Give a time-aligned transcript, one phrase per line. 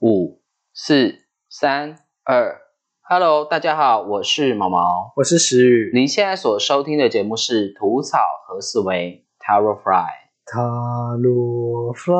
[0.00, 0.42] 五、
[0.74, 2.60] 四、三、二
[3.00, 5.14] ，Hello，大家好，我是毛毛。
[5.16, 5.90] 我是石宇。
[5.94, 10.02] 您现在所收听的节目是《吐草和思维 Tower Fly》。
[10.44, 12.14] 塔罗 fly，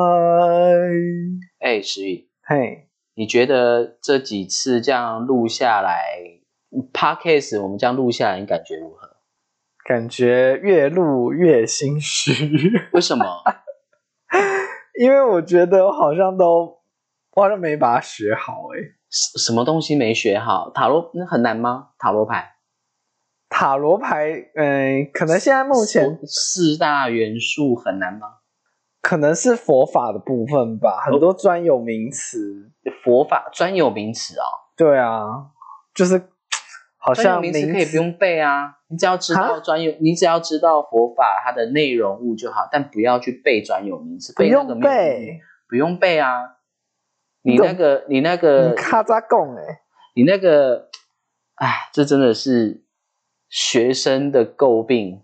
[1.59, 6.17] 哎，石宇，嘿，你觉得这几次这样录下来
[6.91, 9.17] ，Podcast 我们这样录下来，你感觉如何？
[9.85, 13.23] 感觉越录越心虚， 为什么？
[14.99, 16.76] 因为我觉得我好像都，
[17.37, 18.81] 我好像没把它学好诶。
[19.11, 20.71] 什什么东西没学好？
[20.73, 21.89] 塔罗那很难吗？
[21.99, 22.55] 塔罗牌
[23.47, 28.27] 塔罗牌，嗯、可能现在目前四大元素很难吗？
[29.03, 32.71] 可能是佛法的部分吧，很多专有名词。
[33.03, 35.21] 佛法专有名词哦，对啊，
[35.93, 36.19] 就是
[36.97, 46.56] 好像名词可以不用背啊，你只要知道啊专有，你只要知道佛法它的内容物就好，但不要去背专有名词，不用背，不用背啊。
[47.51, 49.79] 你那个，你那个嗯，咔嚓贡诶。
[50.15, 50.89] 你那个，
[51.55, 52.83] 哎，这真的是
[53.49, 55.21] 学生的诟病，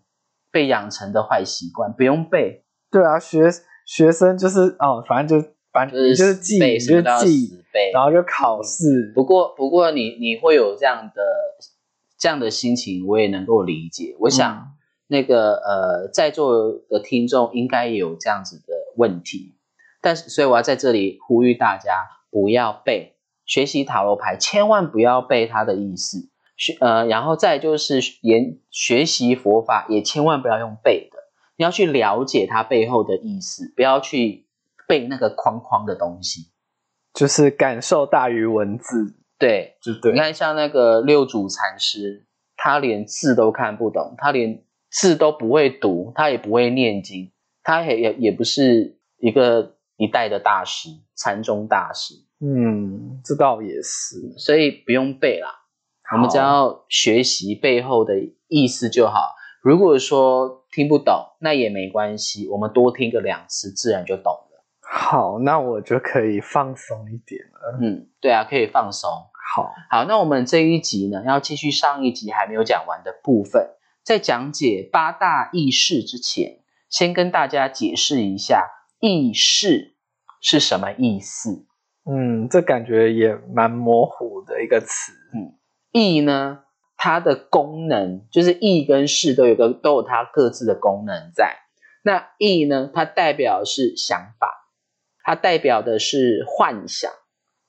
[0.52, 3.50] 被养成的坏习惯，不用背，对啊，学
[3.86, 7.92] 学生就是哦，反正就反正就是记，就记，背。
[7.94, 9.12] 然后就考试。
[9.14, 11.22] 不过，不过你你会有这样的
[12.18, 14.16] 这样的心情，我也能够理解。
[14.20, 14.56] 我想。
[14.56, 14.70] 嗯
[15.08, 19.54] 那个呃，在座的听众应该也有这样子的问题，
[20.04, 23.16] 但是所以我要在这里呼吁大家不要背
[23.46, 26.30] 学习塔罗牌，千万不要背它的意思。
[26.58, 31.18] 学呃，然后再就是研学习佛法，也千万不要用背的，
[31.58, 34.46] 你要去了解它背后的意思，不要去
[34.88, 36.52] 背那个框框的东西。
[37.14, 40.20] 就是感受大于文字，对，就对你。
[40.20, 42.26] 看像那个六祖禅师，
[42.58, 47.32] 他连字都看不懂，他连字都不会读，他也不会念经，
[47.64, 54.36] 他也也也不是一个一代的大师，禅宗大师，嗯，这倒也是。
[54.38, 55.50] 所以不用背啦，
[56.14, 58.14] 我们只要学习背后的
[58.48, 59.34] 意思就好。
[59.62, 64.64] 如果说听不懂，那也没关系，我们多听个两次，自然就懂了。
[64.82, 67.80] 好，那我就可以放松一点了。
[67.82, 69.10] 嗯，对啊，可以放松。
[69.56, 73.70] 好，好，那我们这一集呢，要继续上一集还没有讲完的部分。
[74.04, 76.60] 在讲解八大意识之前，
[76.90, 78.68] 先跟大家解释一下
[79.00, 79.93] 意识
[80.44, 81.66] 是什么意思。
[82.06, 85.12] 嗯，这感觉也蛮模糊的一个词。
[85.34, 85.58] 嗯
[85.94, 86.64] 意呢，
[86.98, 91.58] 它的功能就是意跟事都有个都有它各自的功能在。
[92.04, 94.70] 那意呢，它代表的是想法，
[95.24, 97.12] 它代表的是幻想，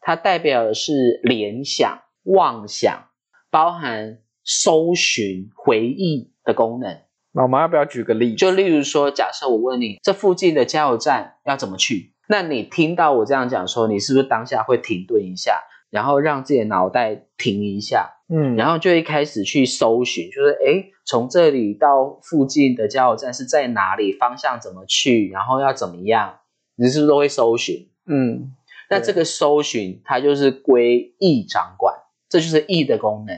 [0.01, 3.09] 它代表的是联想、妄想，
[3.51, 6.99] 包含搜寻、回忆的功能。
[7.33, 8.37] 那我们要不要举个例子？
[8.37, 26.39] 就例如说，假设我问你这附近的加油站要怎么去，那你听到我这样讲的时候，你是不是当下会停顿一下，然后让自己的脑袋停一下，嗯，然后就会开始去搜寻，就是诶，从这里到附近的加油站是在哪里，方向怎么去，然后要怎么样，
[26.77, 27.89] 你是不是都会搜寻？
[28.07, 28.53] 嗯，
[28.91, 31.95] 那这个搜寻它就是归意掌管，
[32.29, 33.37] 这就是意的功能。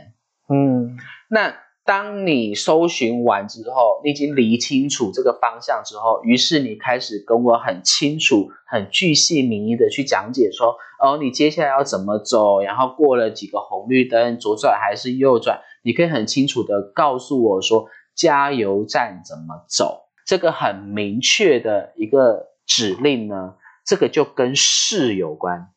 [0.49, 0.97] 嗯，
[1.29, 1.55] 那
[1.87, 17.87] 当你搜寻完之后，你已经理清楚这个方向之后，于是你开始跟我很清楚、很巨细靡遗的去讲解说，哦，你接下来要怎么走，然后过了几个红绿灯，左转还是右转，你可以很清楚的告诉我说，
[18.17, 23.55] 加油站怎么走，这个很明确的一个指令呢，
[23.85, 25.69] 这个就跟事有关。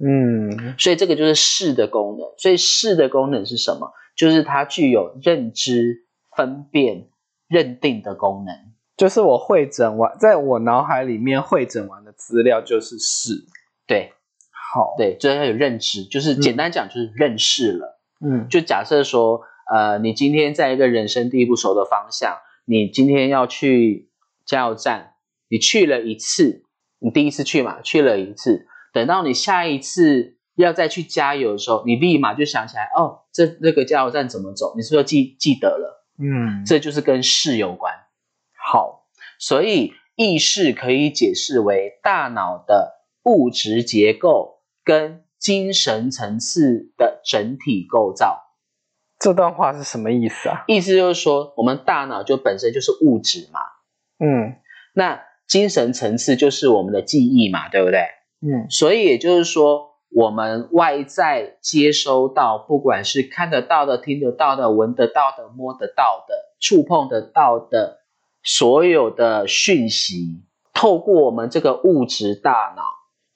[0.00, 2.26] 嗯，所以这个就是视的功能。
[2.38, 3.92] 所以视的功能是什么？
[4.18, 6.04] 就是它具有认知、
[6.36, 7.08] 分辨、
[7.46, 8.54] 认定的功能。
[8.96, 13.46] 就是我会诊完，在我脑海里面会诊完的资料就是是。
[13.86, 14.12] 对
[14.50, 18.00] 好，，对，就是要有认知，就是简单讲就是认识了。
[18.20, 19.42] 嗯，就假设说，
[19.72, 24.10] 呃，你今天在一个人生地不熟的方向，你今天要去
[24.44, 25.14] 加油站，
[25.48, 26.64] 你去了一次，
[26.98, 34.74] 你第一次去嘛，去了一次，等到你下一次要再去加油的时候，你立马就想起来，哦，这那个加油站怎么走？
[34.76, 36.04] 你是不是记记得了？
[36.18, 37.94] 嗯，这就是跟事有关。
[38.70, 39.06] 好，
[39.38, 48.46] 所以意识可以解释为大脑的物质结构跟精神层次的整体构造。
[49.20, 50.64] 这段话是什么意思啊？
[50.66, 53.60] 意思就是说，我们大脑就本身就是物质嘛，
[54.18, 54.56] 嗯
[54.94, 58.00] 那精神层次就是我们的记忆嘛，对不对？
[58.40, 68.00] 嗯所以也就是说，我们外在接收到，不管是看得到的、听得到的、闻得到的、摸得到的、触碰得到的，
[68.42, 72.82] 所有的讯息，透过我们这个物质大脑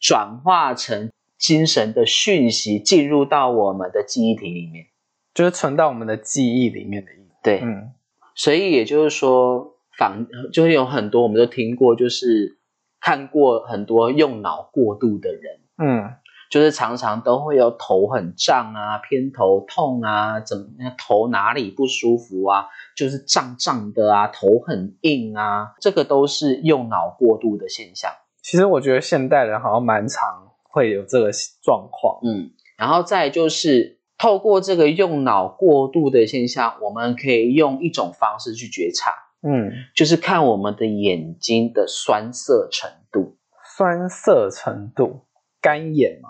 [0.00, 4.86] 转化成精神的讯息进入到我们的记忆体里面。
[5.34, 7.10] 就是存到我们的记忆里面的。
[7.42, 7.92] 对，嗯
[8.34, 12.58] 所以也就是说，仿就是有很多我们都听过，就是
[13.00, 16.14] 看过很多用脑过度的人，嗯
[16.52, 20.64] 就是常常都会有头很胀啊、偏头痛啊、怎么
[20.98, 28.12] 头哪里不舒服啊，就是胀胀的啊、头很硬啊，这个都是用脑过度的现象。
[28.42, 30.28] 其实我觉得现代人好像蛮常
[30.64, 31.30] 会有这个
[31.62, 32.18] 状况。
[32.22, 39.10] 嗯，然后再就是透过这个用脑过度的现象，我们可以用一种方式去觉察，
[39.40, 43.38] 嗯，就是看我们的眼睛的酸涩程度
[43.74, 45.24] 酸涩程度，
[45.62, 46.28] 干眼嘛。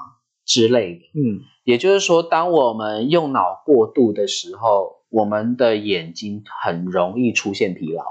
[0.52, 1.00] 之类的。
[1.14, 8.02] 嗯也就是说，当我们用脑过度的时候，我们的眼睛很容易出现疲劳。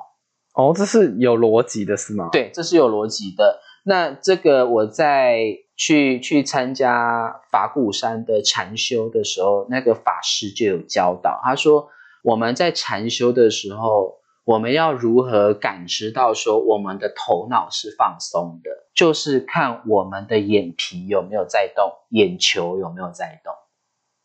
[0.54, 3.60] 哦，这是有逻辑的，是吗？，对，这是有逻辑的。
[3.84, 11.90] 那这个我在去去参加法鼓山的禅修的时候，那个法师就有教导，他说
[12.24, 23.54] 我们在禅修的时候，我们要如何感知到说我们的头脑是放松的，就是看我们的眼皮有没有在动，眼球有没有在动。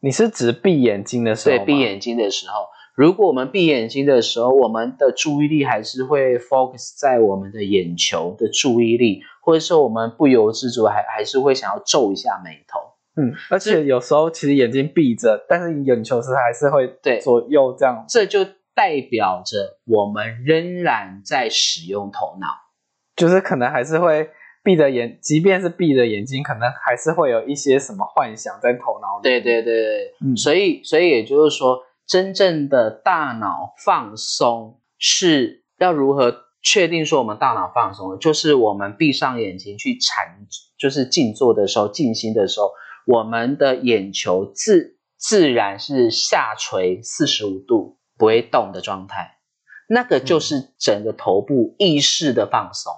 [0.01, 12.81] 你是指闭眼睛的时候对，吗闭眼睛的时候，如果我们闭眼睛的时候，我们的注意力还是会 focus 在我们的眼球的注意力，或者说我们不由自主还还是会想要皱一下眉头。
[13.17, 18.05] 嗯，而且有时候其实眼睛闭着，但是眼球是还是会对左右这样。
[18.09, 18.41] 这就
[18.77, 22.47] 代表着我们仍然在使用头脑。
[23.17, 24.29] 就是可能还是会
[24.63, 29.23] 闭着眼，即便是闭着眼睛，可能还是会有一些什么幻想在头脑里。
[29.23, 38.19] 对对对对，嗯所以所以也就是说，真正的大脑放松是要如何确定说我们大脑放松了？
[38.19, 40.47] 就是我们闭上眼睛去禅，
[40.79, 42.71] 就是静坐的时候、静心的时候，
[43.07, 49.39] 我们的眼球自自然是下垂四十五度不会动的状态，
[49.89, 52.93] 那个就是整个头部意识的放松。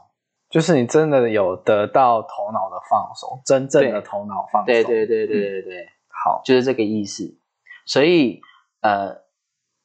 [0.50, 4.66] 就是你真的有得到头脑的放松，真正的对头脑放松。
[4.66, 5.86] 对对对对对对。
[6.08, 7.38] 好，就是这个意思。
[7.84, 8.40] 所以，
[8.80, 9.18] 呃，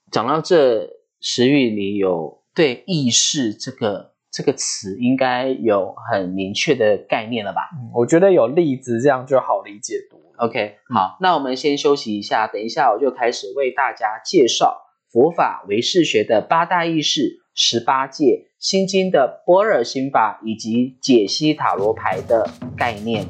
[0.09, 0.89] 讲到这，
[1.19, 10.47] 石宇，你有对意识这个这个词应该有很明确的概念了吧嗯我觉得有例子这样就好理解多了。
[10.47, 14.81] ？OK，好，那我们先休息一下，等一下我就开始为大家介绍
[15.13, 23.23] 佛法唯识学的八大意识、十八戒、心经的般若心法以及解析塔罗牌的概念。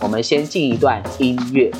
[0.00, 1.72] 我们先进一段音乐。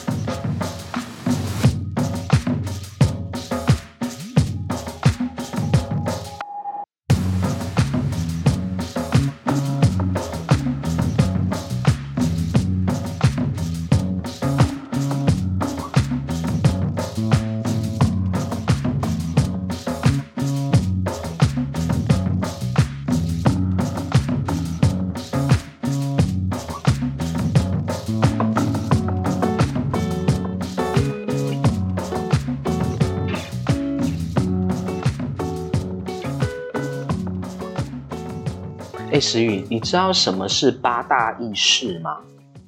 [39.24, 42.20] 石宇，你知道什么是八大意识吗？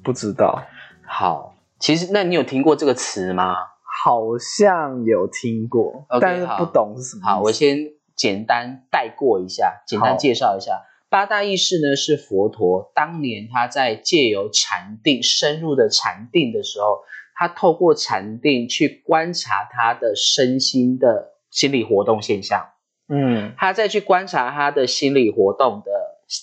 [0.03, 0.63] 不知道，
[1.05, 3.55] 好，其实那你有听过这个词吗？
[4.03, 7.21] 好像有听过但是好不懂是什么。
[7.23, 7.77] 好，我先
[8.15, 10.81] 简单带过一下，简单介绍一下。
[11.09, 17.03] 八大意识呢，是佛陀当年他在借由禅定深入的禅定的时候，
[17.35, 22.69] 他透过禅定去观察他的身心的心理活动现象。
[23.09, 25.91] 嗯他再去观察他的心理活动的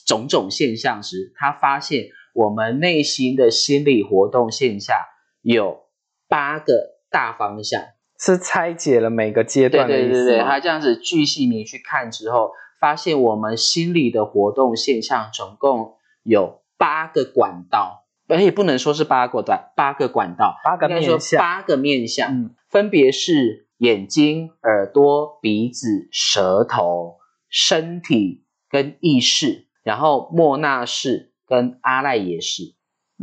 [0.06, 4.96] 种种现象时，他发现我们内心的心理活动现象
[5.42, 5.84] 有
[6.28, 6.74] 八个
[7.10, 7.82] 大方向。
[8.18, 10.48] 是拆解了每个阶段的意思对对对，吗？
[10.48, 22.54] 他这样子巨细靡去看之后，发现我们心理的活动现象总共有八个管道，而且不能说是八个管八个管道，八个面向八个面向，嗯。
[22.68, 32.74] 分别是眼睛、耳朵、鼻子、舌头、身体跟意识，然后莫那氏跟阿赖耶识。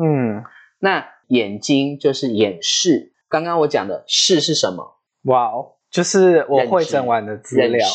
[0.02, 0.46] 嗯，
[0.80, 5.02] 那眼睛就是眼视，刚刚我讲的视是什么？
[5.24, 7.86] 哇哦，就是我会整完的资料。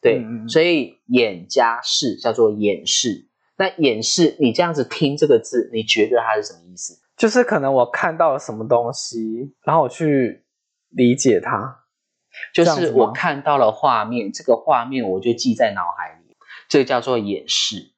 [0.00, 3.28] 对，所以眼加视叫做眼视。
[3.56, 7.00] 那眼视，你这样子听这个字，你觉得它是什么意思？
[7.16, 10.44] 就是可能我看到了什么东西，然后我去
[10.88, 11.84] 理解它。
[12.52, 16.34] 就是我看到了画面，这个画面我就记在脑海里，
[16.68, 17.91] 这个叫做眼视。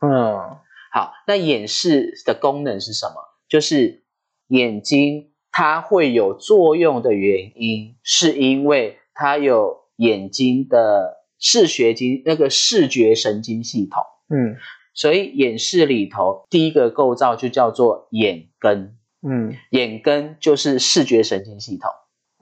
[0.00, 0.58] 嗯。
[0.92, 3.14] 好，那眼视的功能是什么？
[3.48, 4.04] 就是
[4.48, 14.02] 眼睛它会有作用的原因，是因为它有眼睛的视觉经那个视觉神经系统。
[14.28, 14.56] 嗯。
[14.94, 19.54] 所以眼视里头第一个构造就叫做眼根，嗯。
[19.70, 21.90] 眼根就是视觉神经系统，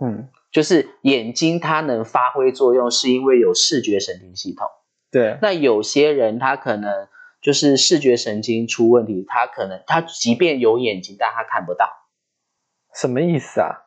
[0.00, 4.68] 嗯，就是眼睛它能发挥作用，是因为有视觉神经系统。
[5.10, 7.08] 对，那有些人他可能
[7.44, 11.90] 就是视觉神经出问题，他可能他即便有眼睛，但他看不到。
[12.94, 13.84] 什么意思啊？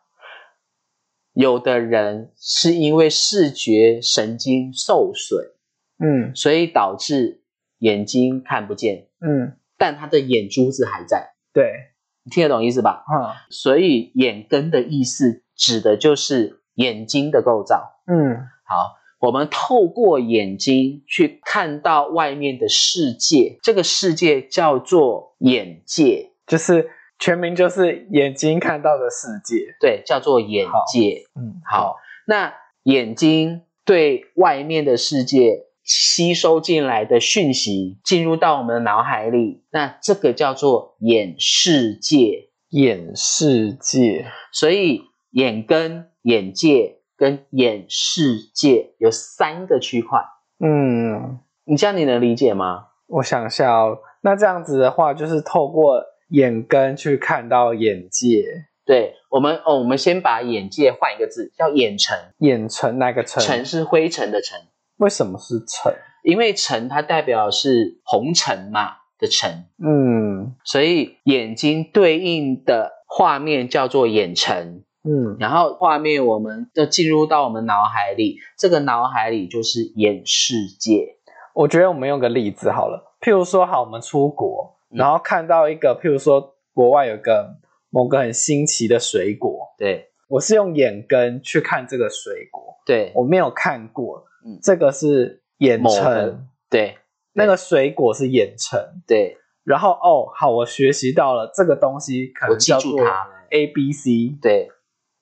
[1.33, 5.53] 有的人是因为视觉神经受损，
[5.97, 7.41] 嗯所以导致
[7.79, 11.33] 眼睛看不见，嗯，但他的眼珠子还在。
[11.51, 13.03] 对，你听得懂意思吧？
[13.11, 18.01] 嗯，所以眼根的意思指的就是眼睛的构造。
[18.05, 29.75] 嗯好，我们透过眼睛去看到外面的世界，这个世界叫做眼界，就是全名就是眼睛看到的世界。
[29.81, 31.23] 对，叫做眼界。
[31.35, 31.95] 嗯，好，
[32.27, 42.49] 那眼睛对外面的世界吸收进来的讯息进入到我们的脑海里，那这个叫做眼世界。
[42.69, 44.25] 眼世界。
[44.51, 50.19] 所以眼跟、眼界跟眼世界有三个区块，
[50.59, 52.89] 嗯，你这样你能理解吗？
[53.07, 58.43] 我想一下哦，那这样子的话，就是透过眼根去看到眼界，
[58.85, 62.15] 对我们哦，我们先把眼界换一个字，叫眼尘。
[62.39, 64.59] 眼尘那个尘，尘是灰尘的尘，
[64.97, 65.93] 为什么是尘？
[66.23, 74.83] 因为尘它代表是红尘嘛的尘，嗯所以眼睛对应的画面叫做眼尘。
[75.07, 75.37] 嗯。
[75.39, 81.15] 然后画面我们就进入到我们脑海里，这个脑海里就是眼世界。
[81.53, 84.97] 我觉得我们用个例子好了，譬如说，好，我们出国，嗯。
[84.97, 87.55] 然后看到一个，譬如说国外有个
[87.89, 90.11] 某个很新奇的水果，对。
[90.29, 94.59] 我是用眼根去看这个水果，对，我没有看过，嗯。
[94.61, 96.97] 这个是眼成，对
[97.31, 103.45] 那个水果是眼成，对，然后哦，好，我学习到了这个东西可能叫做住它了。
[103.51, 104.69] A B C，对，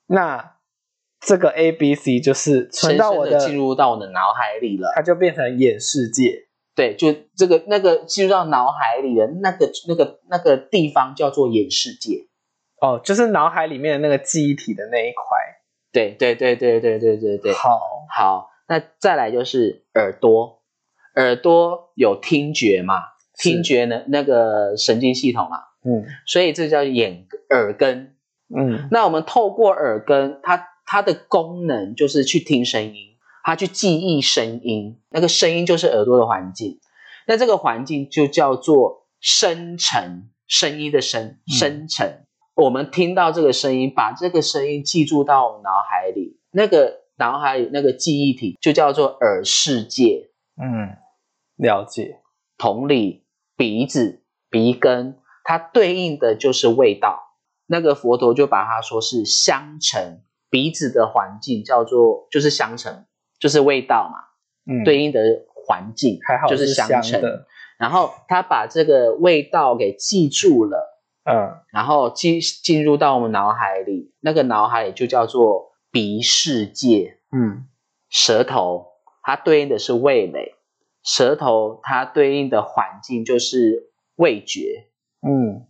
[0.08, 0.58] 那
[1.20, 4.92] 这个 A B C 就是存深深到我的，进入到我的脑海里了。
[4.96, 6.48] 它就变成眼世界。
[6.76, 12.28] 对，就这个那个进入到脑海里的那个那个那个地方叫做眼世界。
[12.82, 15.38] 哦，就是脑海里面的那个记忆体的那一块。
[15.92, 17.54] 对对对对对对对对。
[17.54, 17.80] 好，
[18.16, 20.62] 好，那再来就是耳朵，
[21.16, 22.96] 耳朵有听觉嘛，
[23.40, 28.15] 听觉呢那个神经系统嘛，嗯所以这叫眼耳根。
[28.54, 36.80] 嗯那我们透过耳根，它它的功能就是去听声音，它去记忆声音，那个声音就是耳朵的环境。
[37.28, 42.26] 那这个环境就叫做声尘，声音的声，嗯声尘。
[42.54, 50.30] 我们听到这个声音，把这个声音记住到我们脑海里，那个脑海里那个记忆体就叫做耳世界。
[50.56, 50.96] 嗯，
[51.58, 52.20] 了解。
[52.58, 53.26] 同理，
[53.58, 57.25] 鼻子、鼻根，它对应的就是味道。
[57.68, 63.06] 那个佛陀就把它说是香尘，鼻子的环境叫做就是香尘，
[63.40, 64.20] 就是味道嘛，
[64.72, 65.20] 嗯，对应的
[65.54, 67.22] 环境还好就是香香尘。
[67.78, 77.20] 然后他把这个味道给记住了，嗯然后进进入到我们脑海里，那个脑海里就叫做鼻世界。
[77.32, 77.68] 嗯
[78.10, 80.56] 舌头它对应的是味蕾，
[81.04, 84.88] 舌头它对应的环境就是味觉，
[85.22, 85.68] 嗯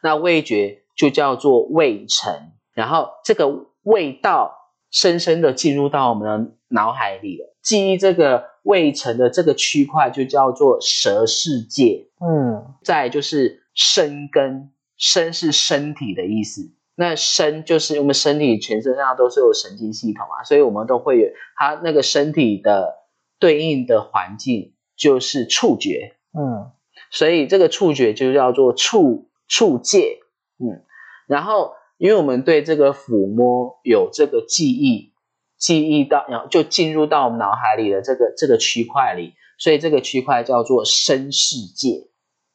[0.00, 4.52] 那味觉就叫做味沉，然后这个味道
[4.90, 12.08] 深深的进入到我们的脑海里了，记忆这个味沉的这个区块就叫做舌世界。
[12.20, 12.74] 嗯。
[12.82, 16.72] 再就是身根，身是身体的意思。
[16.96, 22.96] 那身就是我们身体全身上都是有神经系统啊，所以我们都会有它那个身体的
[23.38, 26.72] 对应的环境就是触觉，嗯。
[27.12, 30.18] 所以这个触觉就叫做触触界，
[30.58, 30.82] 嗯，
[31.28, 35.12] 然后因为我们对这个抚摸有这个记忆，
[35.56, 42.08] 记忆到然后就进入到我们脑海里的这个这个区块里，所以这个区块叫做身世界，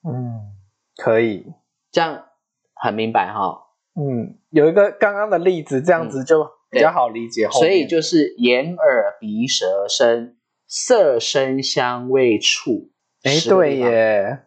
[0.04, 0.52] 嗯，
[0.98, 1.46] 可以。
[1.92, 2.26] 这样
[2.74, 3.68] 很明白哈。
[3.96, 7.48] 嗯，有一个刚刚的例子，这样子就比较好理解。
[7.52, 10.38] 所以就是眼耳鼻舌身，
[10.68, 12.90] 色声香味触。
[13.22, 14.40] 哎，对，耶，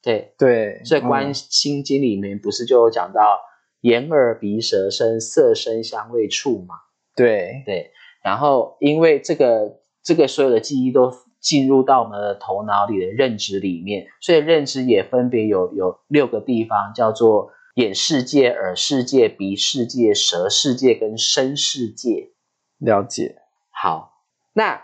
[0.00, 0.34] 对。
[0.38, 3.40] 对，所以《观嗯心经》里面不是就有讲到
[3.82, 6.74] 眼耳鼻舌身，色声香味触嘛？
[7.14, 7.90] 对，对。
[8.24, 22.30] 然后因为这个这个所有的记忆都进入到我们的头脑里的认知里面，所以认知也分别有有六个地方，叫做眼世界、耳世界、鼻世界、舌世界跟身世界。
[22.78, 23.36] 了解。
[23.70, 24.22] 好，
[24.52, 24.80] 那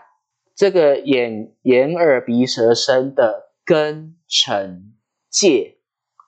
[0.55, 4.93] 这个眼、眼、耳、鼻、舌、身的根、尘、
[5.29, 5.77] 界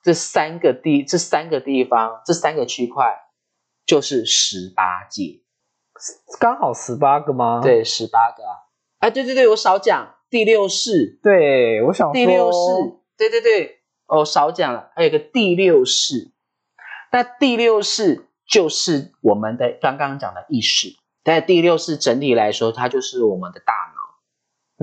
[0.02, 3.20] 这三个地，这三个地方，这三个区块
[3.86, 5.42] 就是十八界。
[6.40, 7.62] 刚好十八个吗？
[7.62, 8.72] 对，十八个啊。
[9.00, 12.58] 哎，对对对，我少讲第六世，对，我想第六世，
[13.18, 16.32] 对对对，哦，少讲了，还有个第六世。
[17.12, 24.02] 那第六世就是我们的刚刚讲的意识，但第六世整体来说，它就是我们的大脑。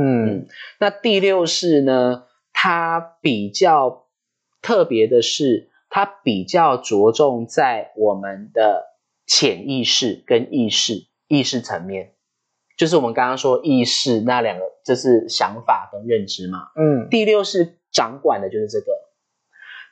[0.00, 0.46] 嗯
[0.78, 4.07] 那第六世呢，它比较
[4.60, 8.86] 特别的是，它比较着重在我们的
[9.26, 12.14] 潜意识跟意识意识层面，
[12.76, 16.68] 就是我们刚刚说意识那两个，就是想法跟认知嘛。
[16.76, 18.86] 嗯第六是掌管的就是这个。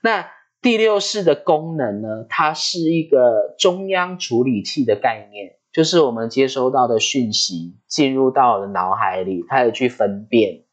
[0.03, 0.31] 那
[0.61, 10.65] 第六式的功能呢，它是一个中央处理器的概念，就是我们接收到的讯息进入到我的脑海里，它有去分辨，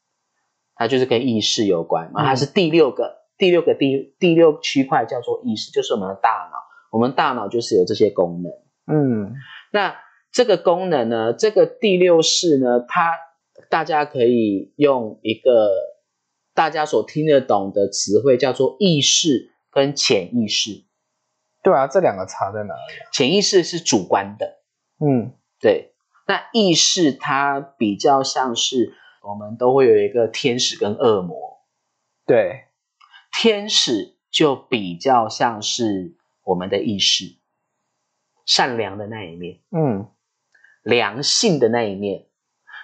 [0.75, 2.23] 它就是跟意识有关嘛。
[2.23, 6.59] 嗯它是第六个，第六个第第六区块叫做意识，就是我们的大脑。
[6.91, 8.53] 我们大脑就是有这些功能。
[8.87, 9.33] 嗯
[9.69, 9.97] 那
[10.31, 13.11] 这个功能呢，这个第六式呢，它
[13.69, 15.69] 大家可以用一个
[16.53, 20.85] 大家所听得懂的词汇，叫做意识跟潜意识。
[21.61, 23.11] 对啊，这两个差在哪里啊？
[23.11, 24.61] 潜意识是主观的，
[25.05, 25.89] 嗯对。
[26.27, 31.35] 那意识它比较像是我们都会有一个天使跟恶魔，
[32.25, 32.67] 对，
[33.33, 37.37] 天使就比较像是我们的意识，
[38.45, 39.59] 善良的那一面。
[39.71, 40.09] 嗯
[40.83, 42.27] 良性的那一面。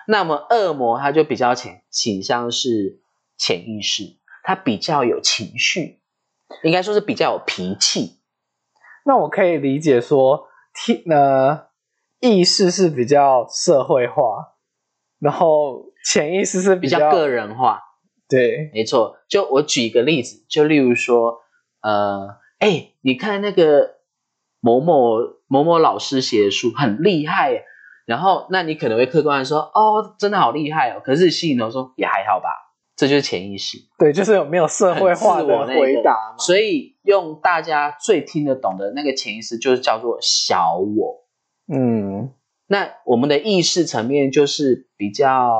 [0.08, 3.00] 那么恶魔他就比较倾倾向是
[3.38, 6.02] 潜意识，他比较有情绪，
[6.64, 8.20] 应该说是比较有脾气。
[9.06, 11.70] 那我可以理解说，天呃，
[12.20, 14.58] 意识是比较社会化，
[15.20, 17.82] 然后潜意识是较比较个人化，
[18.30, 19.18] 对，没错。
[19.28, 21.40] 就我举一个例子，就例如说，
[21.82, 23.96] 呃，哎，你看那个
[24.62, 27.64] 某某某某老师写的书很厉害耶，
[28.06, 31.02] 然后那你可能会客观的说，哦，真的好厉害哦。
[31.04, 32.50] 可是心里头说也还好吧，
[32.96, 33.80] 这就是潜意识。
[33.98, 36.38] 对，就是有没有社会化的那个回答嘛？
[36.38, 41.26] 所以用大家最听得懂的那个潜意识，就是叫做小我。
[41.72, 42.32] 嗯
[42.68, 45.52] 那我们的意识层面就是比较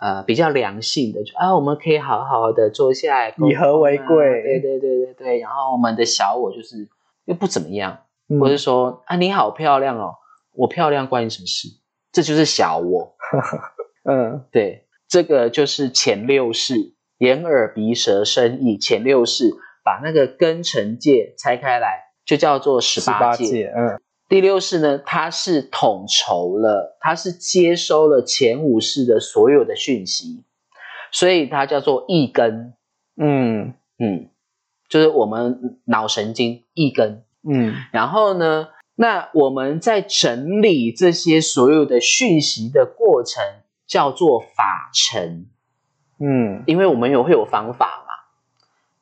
[0.00, 5.38] 呃比较良性的，就啊我们可以好好的坐下来，以和为贵对对对对对。
[5.40, 6.88] 然后我们的小我就是
[7.24, 10.14] 又不怎么样，嗯或者说啊你好漂亮哦，
[10.54, 11.68] 我漂亮关你什么事？
[12.12, 13.16] 这就是小我。
[14.08, 19.50] 嗯对，这个就是前六式，眼耳鼻舌身意前六式，
[19.84, 23.72] 把那个根尘界拆开来，就叫做十十八界。
[23.76, 30.44] 嗯第六式呢，它是统筹了，它是接收了前五式的所有的讯息，
[31.10, 32.74] 所以它叫做一根，
[33.16, 34.28] 嗯嗯，
[34.88, 37.24] 就是我们脑神经一根。
[37.48, 43.42] 嗯然后呢，那我们在整理这些所有的讯息的过程
[43.86, 45.46] 叫做法尘。
[46.20, 48.07] 嗯因为我们有会有方法嘛，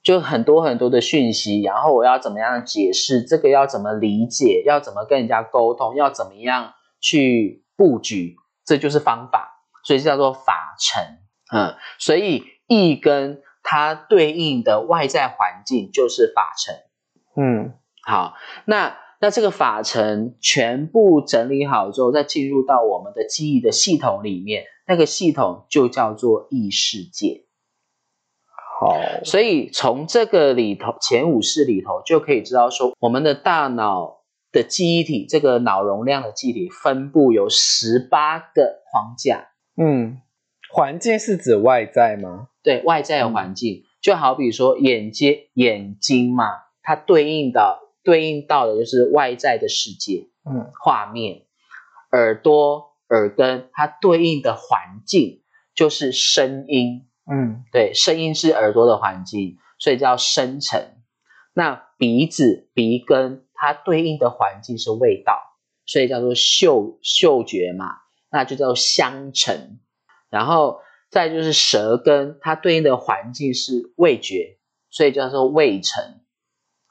[0.07, 11.03] 就很多很多的讯息，然后我要怎么样解释这个，要怎么理解，要怎么跟人家沟通，要怎么样去布局，这就是方法，所以叫做法程。
[11.53, 16.77] 嗯，所以意跟它对应的外在环境就是法程。
[17.35, 27.46] 嗯好，那那这个法程全部整理好之后，再进入到我们的记忆的系统里面，那个系统就叫做意世界。
[28.79, 34.19] 好，所以从这个里头前五式里头就可以知道说，我们的大脑
[34.53, 39.49] 的记忆体，这个脑容量的记忆体分布有十八个框架。
[39.79, 40.21] 嗯，
[40.71, 42.49] 环境是指外在吗？
[42.63, 46.45] 对外在的环境，就好比说眼睛眼睛嘛，
[46.83, 51.47] 它对应的对应到的就是外在的世界嗯画面；
[52.13, 55.43] 耳朵耳根，它对应的环境
[55.75, 57.07] 就是声音。
[57.31, 61.03] 嗯对，声音是耳朵的环境，所以叫声尘。
[61.53, 65.41] 那鼻子鼻根，它对应的环境是味道，
[65.87, 67.87] 所以叫做嗅嗅觉嘛，
[68.31, 69.81] 那就叫香尘。
[70.29, 74.59] 然后再就是舌根，它对应的环境是味觉，
[74.91, 76.21] 所以叫做味尘。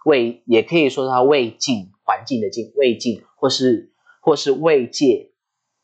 [0.06, 5.32] 味也可以说它味境，环境的境，味境，或是或是味界。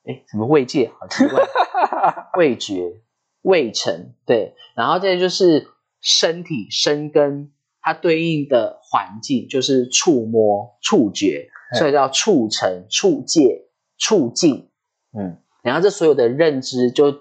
[0.04, 0.92] 哎，什么味界？
[1.00, 1.44] 好奇怪，
[2.38, 3.02] 味觉。
[3.42, 5.68] 味尘，对，然后再就是
[6.00, 7.52] 身体生根，
[7.82, 13.66] 它对应的环境就是触摸、触觉，嗯所以叫触成、触界、
[13.98, 14.70] 触境。
[15.18, 17.14] 嗯，然后这所有的认知就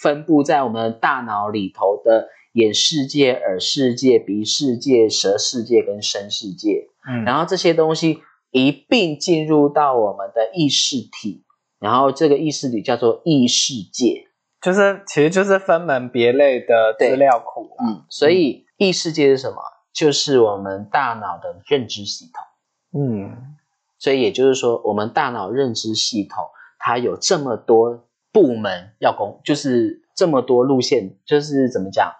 [0.00, 6.88] 分布在我们大脑里头的眼世界、耳世界、鼻世界、舌世界跟身世界。
[7.08, 11.44] 嗯，然后这些东西一并进入到我们的意识体，
[11.78, 14.28] 然后这个意识体叫做意识界。
[14.64, 17.84] 就是其实就是分门别类的资料库啊。
[17.86, 19.56] 嗯，所以异世界是什么？
[19.92, 23.02] 就是我们大脑的认知系统。
[23.02, 23.54] 嗯
[23.98, 26.44] 所以也就是说，我们大脑认知系统
[26.78, 32.12] 它有这么多部门要工，就是这么多路线，就是怎么讲？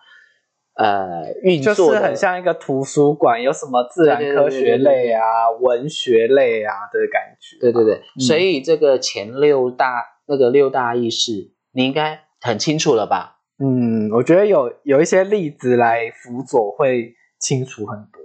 [0.76, 7.59] 呃，运作就是作很像一个图书馆，有什么自然科学类啊、文学类啊的感觉。
[7.61, 13.40] 对对对，嗯所以这个前六大那个六大意识，你应该很清楚了吧？
[13.59, 18.20] 嗯，我觉得有有一些例子来辅佐会清楚很多。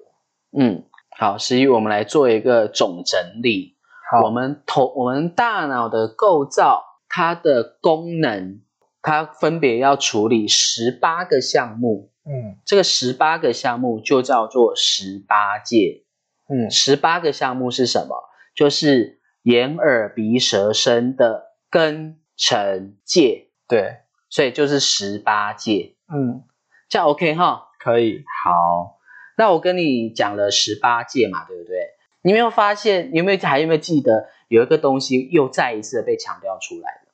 [0.60, 0.84] 嗯，
[1.18, 3.78] 好，十一我们来做一个总整理。
[4.12, 8.60] 好，我们头我们大脑的构造，它的功能，
[9.02, 12.12] 它分别要处理十八个项目。
[12.26, 16.04] 嗯这个十八个项目就叫做十八界。
[16.50, 18.26] 嗯十八个项目是什么？
[18.54, 25.96] 就是眼、耳、鼻、舌、身的根、尘、界，对，所以就是十八戒。
[26.08, 26.44] 嗯，
[26.88, 27.70] 这样 OK 哈？
[27.80, 28.24] 可以。
[28.44, 29.00] 好，
[29.38, 31.90] 那我跟你讲了十八戒嘛，对不对？
[32.22, 33.12] 你没有发现？
[33.14, 37.14] 你有没有还有没有记得有一个东西又再一次的被强调出来了？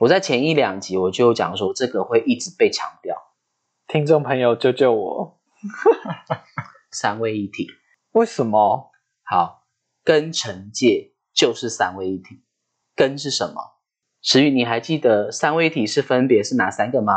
[0.00, 3.16] 我在前一两集我就讲说，这个会一直被强调，
[3.86, 5.38] 听众朋友救救我！
[6.90, 7.66] 三位一体。
[8.12, 8.90] 为什么？
[9.22, 9.66] 好，
[10.02, 12.42] 根尘界就是三位一体。
[12.94, 13.75] 根是什么？
[14.28, 17.14] 石宇，你还记得三位一体是分别是哪三个吗？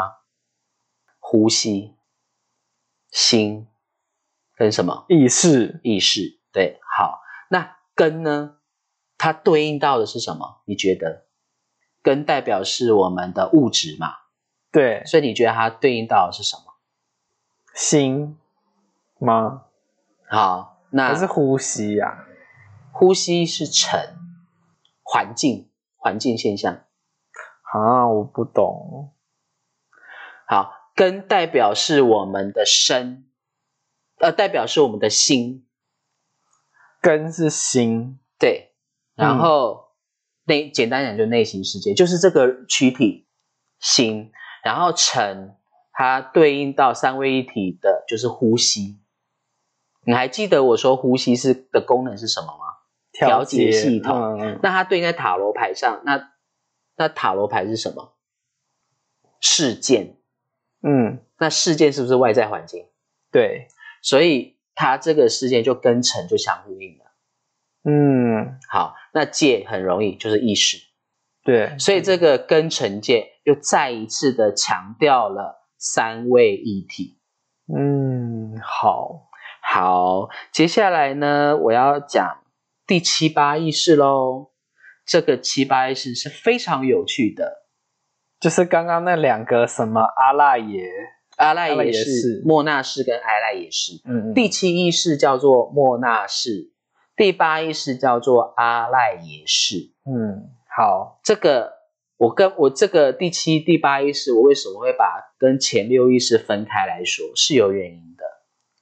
[1.18, 1.96] 呼吸、
[3.10, 3.68] 心
[4.56, 5.06] 跟什么？
[5.10, 5.80] 意识？
[5.82, 6.40] 意识。
[6.52, 7.20] 对，好，
[7.50, 8.58] 那根呢？
[9.18, 10.62] 它对应到的是什么？
[10.66, 11.26] 你觉得？
[12.04, 14.14] 根代表是我们的物质嘛，
[14.72, 16.76] 对，所以你觉得它对应到的是什么？
[17.74, 18.38] 心
[19.18, 19.64] 吗？
[20.30, 22.28] 好，那还是呼吸呀、
[22.92, 24.16] 呼吸是尘，
[25.02, 25.68] 环境
[25.98, 26.84] 环境现象。
[27.72, 28.08] 啊？
[28.08, 29.14] 我不懂。
[30.48, 33.30] 好，根代表是我们的身，
[34.20, 35.68] 呃，代表是我们的心，
[37.02, 38.20] 根是心。
[38.40, 38.74] 对。
[39.16, 39.90] 然嗯后
[40.46, 43.28] 内、简单讲就内心世界，就是这个躯体
[43.80, 44.32] 心。
[44.64, 45.56] 然后尘，
[45.92, 49.00] 它对应到三位一体的就是呼吸。
[50.06, 52.80] 你还记得我说呼吸是的功能是什么吗？
[53.12, 56.32] 调节系统那它对应在塔罗牌上，那
[57.00, 58.14] 那塔罗牌是什么？
[59.40, 60.18] 事件。
[60.84, 62.88] 嗯，那事件是不是外在环境？
[63.32, 63.70] 对，
[64.02, 67.06] 所以它这个事件就跟尘就相呼应了。
[67.86, 70.78] 嗯，好，那界很容易就是意识，
[71.46, 77.18] 对，所以这个跟尘界又再一次的强调了三位一体。
[77.74, 79.30] 嗯，好，
[79.62, 82.44] 好，接下来呢，我要讲
[82.86, 84.49] 第七八意识喽。
[85.10, 87.64] 这个七八意识是非常有趣的，
[88.40, 90.88] 就是刚刚那两个什么阿赖耶，
[91.38, 93.94] 阿赖耶耶识识、莫那识跟阿赖耶识。
[94.06, 96.72] 嗯，第七意识叫做莫那识，
[97.16, 99.92] 第八意识叫做阿赖耶识。
[100.06, 101.74] 嗯，好，这个
[102.18, 108.24] 我跟我这个第七、第八意识，我为什么会把跟前六意识分开来说，是有原因的。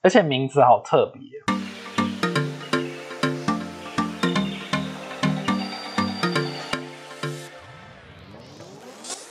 [0.01, 1.46] 而且名字好特别哦。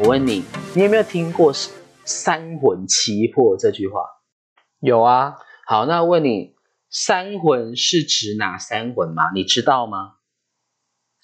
[0.00, 0.44] 我问你，
[0.76, 1.52] 你有没有听过
[2.06, 4.02] “三魂七魄”这句话？
[4.78, 6.54] 有啊，好，那问你，
[6.88, 9.32] 三魂是指哪三魂吗？
[9.34, 10.14] 你知道吗？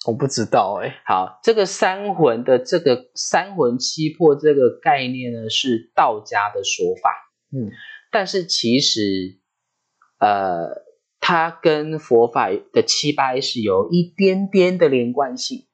[0.07, 7.09] 我不知道哎、好，这个三魂的这个三魂七魄这个概念呢，是道家的说法。
[7.53, 7.71] 嗯，
[8.11, 9.39] 但是其实，
[10.19, 10.83] 呃，
[11.21, 15.65] 它跟佛法的七八是有一点点的连贯性。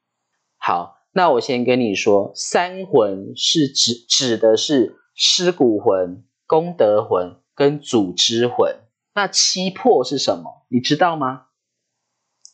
[0.57, 8.75] 好，那我先跟你说，三魂是指指的是尸骨魂、功德魂跟组织魂。
[9.13, 10.65] 那七魄是什么？
[10.69, 11.47] 你知道吗？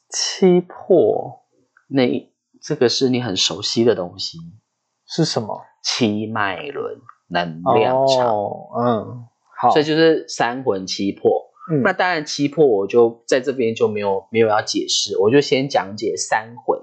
[0.10, 1.46] 七魄
[1.88, 4.40] 那这个是你很熟悉的东西，
[5.06, 5.62] 是什么？
[5.84, 8.28] 七脉轮能量场。
[8.28, 9.28] 哦，嗯，
[9.62, 11.44] 好，这就是三魂七魄。
[11.70, 16.80] 嗯那当然，七魄我就在这边就没有没有要解释，我就先讲解三魂。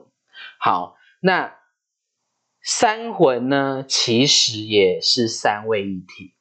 [0.60, 1.54] 好，那
[2.66, 6.32] 三魂呢，其实也是三位一体。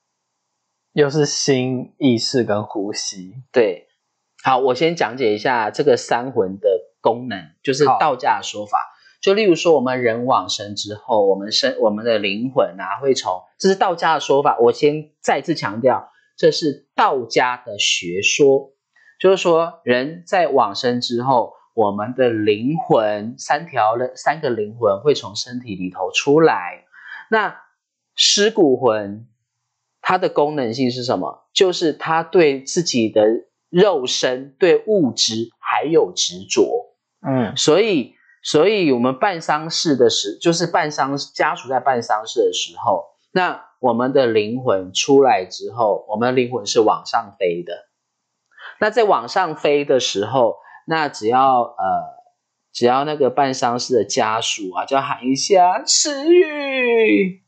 [0.94, 3.34] 又是心、意识跟呼吸。
[3.52, 3.88] 对，
[4.42, 6.70] 好，我先讲解一下这个三魂的
[7.02, 8.78] 功能，就是道家的说法。
[9.22, 14.58] 就例如说，我们人往生之后，我们生我们的灵魂啊，会从这是道家的说法。
[14.60, 18.72] 我先再次强调，这是道家的学说，
[19.20, 26.86] 就是说人在往生之后，我们的灵魂三条的三个灵魂会从身体里头出来。
[27.30, 27.62] 那
[28.16, 29.28] 尸骨魂
[30.02, 31.48] 它的功能性是什么？
[31.54, 33.26] 就是它对自己的
[33.70, 36.96] 肉身、对物质还有执着。
[37.26, 47.88] 嗯所以，所以我们办丧事的时，就是办丧家属在办丧事的时候，那我们的灵魂出来之后，我们的灵魂是往上飞的。
[48.80, 52.24] 那在往上飞的时候，那只要呃，
[52.72, 57.42] 只要那个办丧事的家属啊，就要喊一下“池玉”，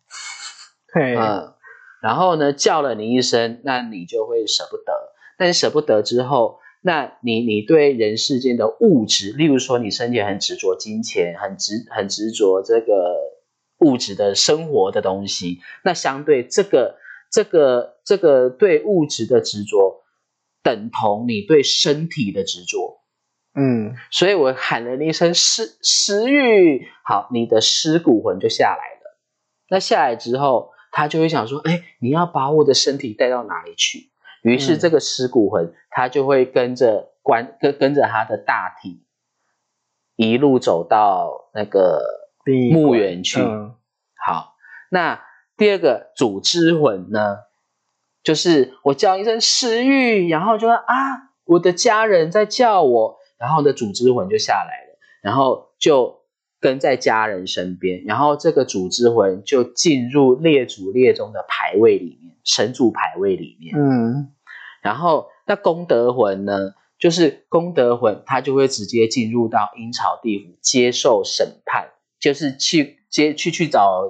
[0.94, 1.54] 嘿，嗯，
[2.02, 4.94] 然后呢叫了你一声，那你就会舍不得。
[5.38, 13.18] 但舍不得之后，那你你对人世间的物质，例如说你身体很执着金钱，很执很执着这个
[13.80, 16.98] 物质的生活的东西，那相对这个
[17.30, 20.04] 这个这个对物质的执着，
[20.64, 22.95] 等同你对身体的执着。
[23.56, 29.18] 嗯所以我喊了你一声食食欲，好，你的尸骨魂就下来了。
[29.70, 34.12] 那下来之后，他就会想说，哎，你要把我的身体带到哪里去？
[34.44, 39.04] 于是嗯这个尸骨魂，他就会跟着关跟跟着他的大体，
[40.16, 42.30] 一路走到那个
[42.72, 43.42] 墓园去。
[43.42, 43.74] 嗯
[44.24, 44.56] 好，
[44.90, 45.24] 那
[45.56, 47.38] 第二个主之魂呢，
[48.22, 56.22] 就是我叫一声食欲，然后就说啊，我的家人在叫我，然后呢，主之魂就下来了，然后就
[56.60, 63.76] 跟在家人身边，然后这个主之魂就进入列祖列宗的牌位里面，神主牌位里面。
[63.78, 64.32] 嗯
[64.82, 74.04] 然后那功德魂呢，就是功德魂，它就会直接进入到阴曹地府接受审判，就是去接去去找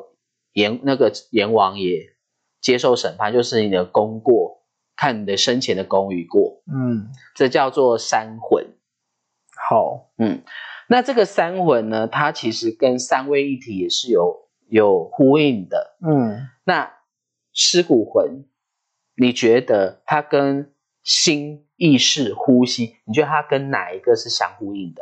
[0.52, 2.16] 阎那个阎王爷
[2.60, 4.66] 接受审判，就是你的功过，
[4.98, 8.65] 看你的生前的功与过，嗯，这叫做三魂。
[9.68, 10.44] 好，嗯，
[10.88, 15.98] 那这个三魂呢，它其实跟三位一体也是有有呼应的。
[16.06, 16.94] 嗯那
[17.52, 18.46] 尸骨魂，
[19.16, 20.74] 你觉得它跟
[21.04, 25.02] 心、意识、呼吸，你觉得它跟哪一个是相呼应的？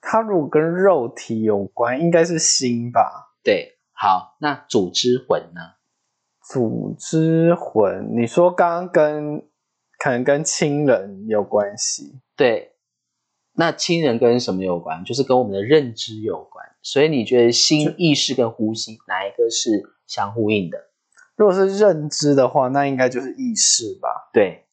[0.00, 3.34] 它如果跟肉体有关，应该是心吧？
[3.42, 5.60] 对，好，那组织魂呢？
[6.48, 9.48] 组织魂，你说刚刚跟
[9.98, 12.72] 可能跟亲人有关系，对，
[13.52, 15.04] 那亲人跟什么有关？
[15.04, 16.64] 就是跟我们的认知有关。
[16.82, 19.70] 所以你觉得心、意识跟呼吸哪一个是
[20.06, 20.78] 相呼应的？
[21.34, 24.30] 如果是认知的话，那应该就是意识吧？
[24.32, 24.66] 对，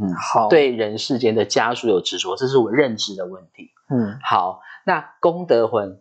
[0.00, 3.70] 嗯，好，，对人世间的家属有执着，这是我认知的问题。
[3.92, 6.00] 嗯好，那功德魂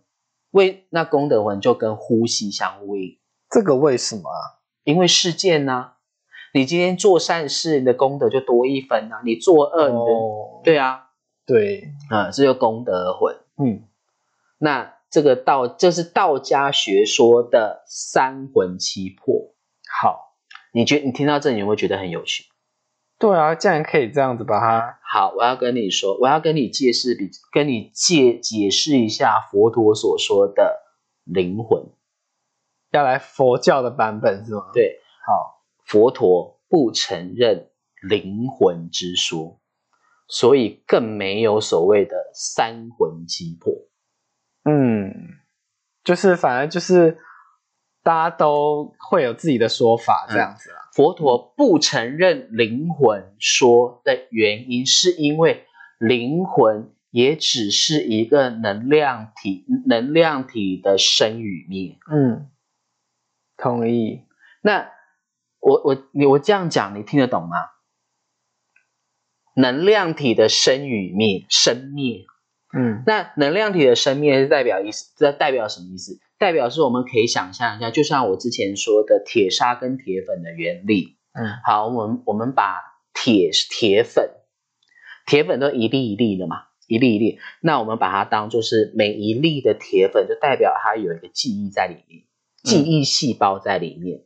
[0.52, 3.18] 为那功德魂就跟呼吸相呼应。
[3.50, 4.62] 这个为什么啊？
[4.84, 5.94] 因为事件呢、
[6.54, 11.10] 你今天做善事，你的功德就多一分啊；你作恶，你的、哦，对啊，
[11.46, 13.36] 对，啊、这就功德魂。
[13.58, 13.84] 嗯
[14.58, 19.54] 那这个道，这是道家学说的三魂七魄。
[20.02, 20.36] 好，
[20.74, 22.46] 你觉你听到这里，你会不会觉得很有趣？
[23.18, 30.84] 对啊，竟然可以这样子把它，好，我要跟你说，我要跟你解释比，跟你解解释一下佛陀所说的
[31.26, 31.84] 灵魂。
[32.92, 35.59] 要来佛教的版本是吗？，对，好，
[35.90, 37.72] 佛陀不承认
[38.08, 39.60] 灵魂之说，
[40.28, 43.74] 所以更没有所谓的三魂七魄。
[44.66, 45.12] 嗯，
[46.04, 47.18] 就是反正就是
[48.04, 50.90] 大家都会有自己的说法这样子啦。
[50.94, 55.66] 佛陀不承认灵魂说的原因，是因为
[55.98, 61.98] 灵魂也只是一个能量体，能量体的生与灭。
[62.12, 62.48] 嗯，
[63.58, 64.22] 同意。
[64.62, 64.92] 那
[65.60, 67.58] 我我你我这样讲，你听得懂吗？
[69.56, 72.26] 能量体的生与灭，生灭。
[72.72, 76.20] 嗯那能量体的生灭是代表意思，这代表什么意思？
[76.38, 81.18] 代表是我们可以想象一下，就像我之前说的铁砂跟铁粉的原理。
[81.34, 82.80] 嗯好，我们我们把
[83.14, 84.30] 铁铁粉，
[85.26, 87.40] 铁粉都一粒一粒的嘛，一粒一粒。
[87.62, 92.24] 那我们把它当做是每一粒的铁粉，就代表它有一个记忆在里面，
[92.64, 94.22] 记忆细胞在里面。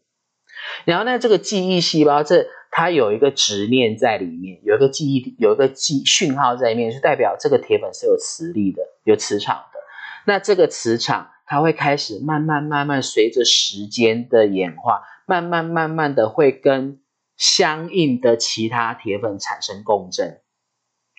[0.85, 9.79] 然后呢，这个记忆细胞这它有一个执念在里面，有一个记忆，有一个记讯号在里面，就代表这个铁粉是有磁力的，有磁场的。
[10.25, 16.99] 那这个磁场它会开始慢慢慢慢随着时间的演化，慢慢慢慢的会跟
[17.37, 20.41] 相应的其他铁粉产生共振，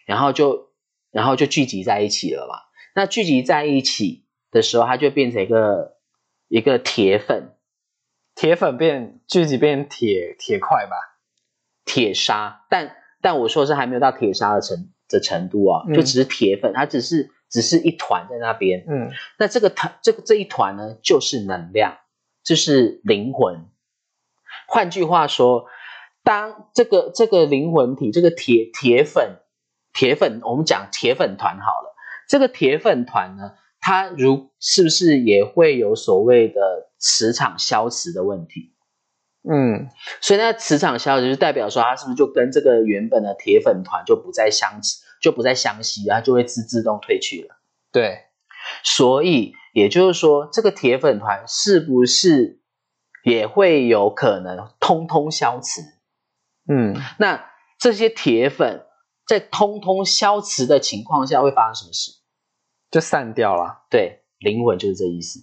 [0.07, 0.70] 然后就
[1.11, 2.57] 然后就聚集在一起了嘛。
[2.94, 5.96] 那聚集在一起的时候，它就变成一个
[6.48, 7.50] 一个铁粉。
[8.35, 10.97] 铁粉变聚集变铁铁块吧。
[11.85, 18.85] 铁砂，但但我说是还没有到铁砂的程的程度啊，嗯就只是铁粉，它只是只是一团在那边。
[18.88, 21.99] 嗯那这个团这个这一团呢，就是能量，
[22.42, 23.66] 就是灵魂。
[24.66, 25.66] 换句话说，
[26.23, 29.40] 当这个这个灵魂体，这个铁铁粉
[29.92, 31.94] 铁粉，我们讲铁粉团好了，
[32.27, 38.73] 这个铁粉团呢，它如是不是也会有所谓的磁场消磁的问题？
[39.47, 39.90] 嗯
[40.23, 44.81] 所以那磁场消磁，就代表说它是不是就跟这个原本的铁粉团就不再相
[45.21, 47.57] 就不再相吸，它就会自自动退去了。
[47.93, 48.21] 对。
[48.83, 52.62] 所以也就是说，这个铁粉团是不是
[53.23, 55.83] 也会有可能通通消磁？
[56.67, 57.45] 嗯那
[57.79, 58.87] 这些铁粉
[59.27, 62.12] 在通通消磁的情况下会发生什么事？
[62.90, 63.85] 就散掉了。
[63.90, 65.40] 对，灵魂就是这意思。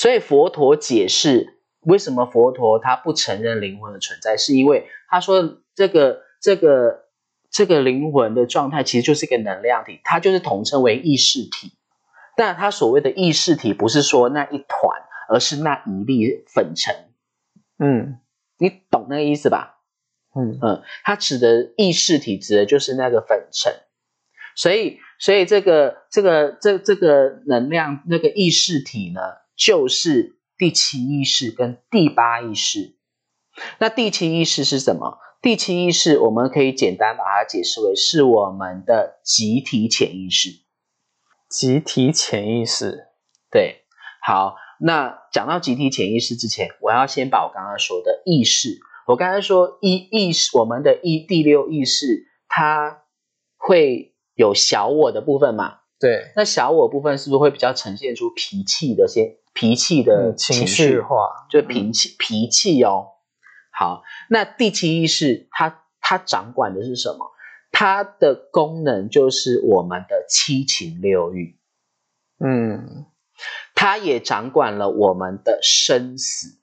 [0.00, 7.04] 所以佛陀解释为什么佛陀他不承认灵魂的存在，是因为他说这个这个
[7.50, 11.74] 这个灵魂的状态其实就是一个能量体，它就是统称为意识体。
[12.34, 16.94] 但他所谓的意识体，不是说那一团，而是那一粒粉尘。
[17.78, 18.18] 嗯
[18.56, 19.82] 你懂那个意思吧？
[20.34, 23.74] 嗯嗯，它指的意识体指的就是那个粉尘，
[24.56, 29.20] 所以所以这个这个这这个能量那个意识体呢，
[29.60, 32.96] 就是第七意识跟第八意识。
[33.78, 35.18] 那第七意识是什么？
[35.42, 40.50] 第七意识我们可以简单把它解释为是我们的集体潜意识。
[41.50, 43.08] 集体潜意识。
[43.50, 43.82] 对，
[44.22, 53.02] 好，那讲到集体潜意识之前，我要先把我刚刚说的意识，我刚才说意意识，我们的一第六意识，它
[53.58, 55.80] 会有小我的部分嘛？
[55.98, 56.32] 对。
[56.34, 61.46] 那小我部分是不是会比较呈现出脾气的些脾气的嗯情情绪化。
[61.50, 63.06] 就脾气脾气哦。
[63.72, 67.30] 好，那第七意识它它掌管的是什么？
[67.72, 71.56] 它的功能就是我们的七情六欲。
[72.44, 73.06] 嗯，
[73.74, 76.58] 它也掌管了我们的生死。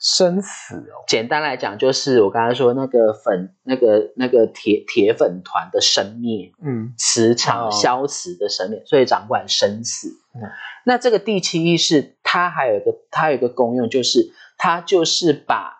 [0.00, 1.02] 生死哦。
[1.08, 10.08] 简单来讲，就是我刚才说那个粉、那个那个铁铁粉团的生灭，嗯磁场哦消磁的生灭，所以掌管生死。
[10.42, 10.50] 嗯
[10.84, 15.76] 那这个第七意识，它还有一个它有一个功用，就是它就是把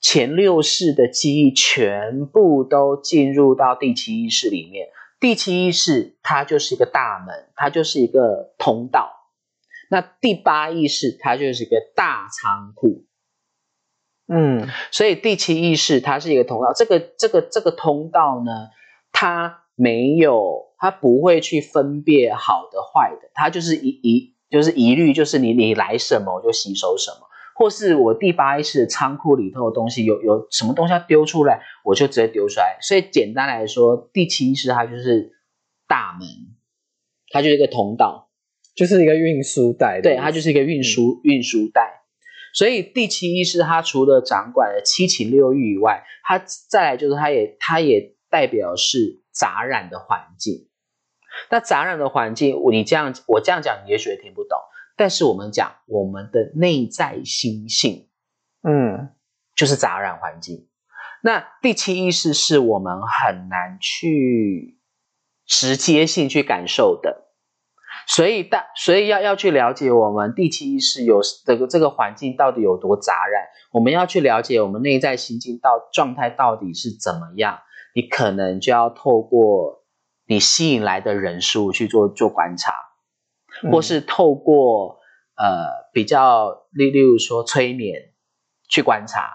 [0.00, 4.88] 前六世的记忆全部都进入到第七意识里面。
[5.18, 9.12] 第七意识它就是一个大门，它就是一个通道。
[9.90, 13.04] 那第八意识它就是一个大仓库。
[14.28, 18.70] 嗯所以第七意识它是一个通道，这个这个这个通道呢，
[19.12, 32.78] 它没有，它不会去分辨好的坏的，他就是一一就是一律就是你你来什么我就吸收什么，或是我第八意识的仓库里头的东西有有什么东西要丢出来，我就直接丢出来。
[32.80, 35.32] 所以简单来说，第七意识它就是
[35.88, 36.28] 大门，
[37.30, 38.24] 它就是一个通道。
[38.76, 40.02] 就是一个运输带。
[40.02, 42.02] 对，它就是一个运输、运输带。
[42.52, 50.68] 所以第七意识它除了掌管了七情六欲以外，它再来就是它也它也代表是杂染的环境。
[51.50, 54.58] 那杂染的环境，你这样我这样讲，你也许会听不懂。
[54.96, 58.08] 但是我们讲我们的内在心性
[58.66, 59.10] 嗯
[59.54, 60.68] 就是杂染环境。
[61.22, 64.78] 那第七意识是我们很难去
[65.44, 67.24] 直接性去感受的。
[68.08, 77.58] 所以大，所以要要去了解我们第七意识有这个这个环境到底有多杂染，我们要去了解我们内在心境到状态到底是怎么样，
[77.96, 79.86] 你可能就要透过
[80.26, 82.74] 你吸引来的人数去做做观察，
[83.62, 84.98] 嗯或是透过
[85.34, 88.12] 呃比较例例如说催眠
[88.68, 89.30] 去观察，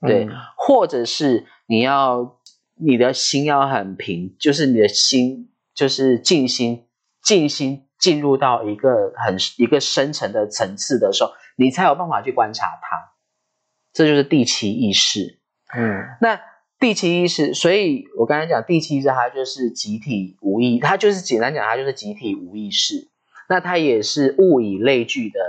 [0.00, 2.38] 对，嗯或者是你要
[2.76, 6.86] 你的心要很平，就是你的心就是静心，
[7.24, 13.14] 静心进入到一个很一个深层的层次的时候，你才有办法去观察它。
[13.92, 15.40] 这就是第七意识。
[15.74, 16.40] 嗯那
[16.84, 23.08] 第七意识，所以我刚才讲第七意识，它就是集体无意，它就是简单讲，它就是集体无意识。
[23.48, 25.40] 那它也是物以类聚的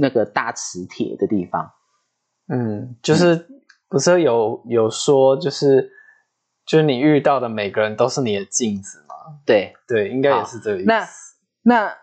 [0.00, 1.70] 那个大磁铁的地方。
[2.48, 3.46] 嗯，就是
[3.88, 5.92] 不是有有说就是
[6.66, 9.14] 就是你遇到的每个人都是你的镜子吗？
[9.46, 10.86] 对，对，应该也是这个意思。
[10.86, 11.08] 那
[11.62, 11.96] 那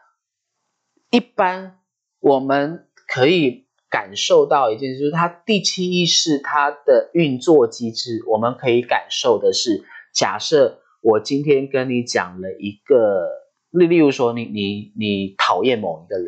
[1.10, 1.82] 一般
[2.22, 9.84] 我们可以感受到一件事，就是它第七意识它的运作机制，我们可以感受的是，
[10.14, 13.30] 假设我今天跟你讲了一个，
[13.72, 16.28] 例例如说你你你讨厌某一个人，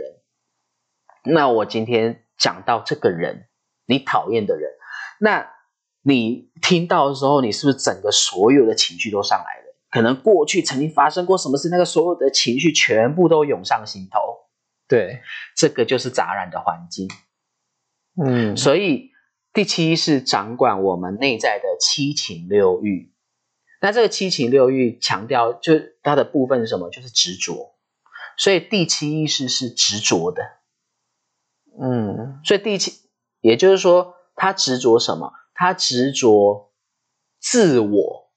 [1.26, 3.48] 那我今天讲到这个人，
[3.86, 4.72] 你讨厌的人，
[5.20, 5.50] 那
[6.02, 9.76] 你听到的时候，你是不是整个所有的情绪都上来了？
[9.92, 14.20] 可能过去曾经发生过什么事，那个所有的情绪全部都涌上心头，
[14.88, 15.20] 对，
[15.58, 17.10] 这个就是杂染的环境。
[18.24, 19.12] 嗯所以
[19.54, 23.14] 第七是掌管我们内在的七情六欲。
[23.82, 26.90] 那这个七情六欲强调，就它的部分是什么？
[26.90, 27.76] 就是执着。
[28.38, 30.44] 所以第七意识是执着的。
[31.82, 33.10] 嗯所以第七，
[33.40, 35.32] 也就是说，他执着什么？
[35.54, 36.74] 他执着
[37.40, 38.32] 自我，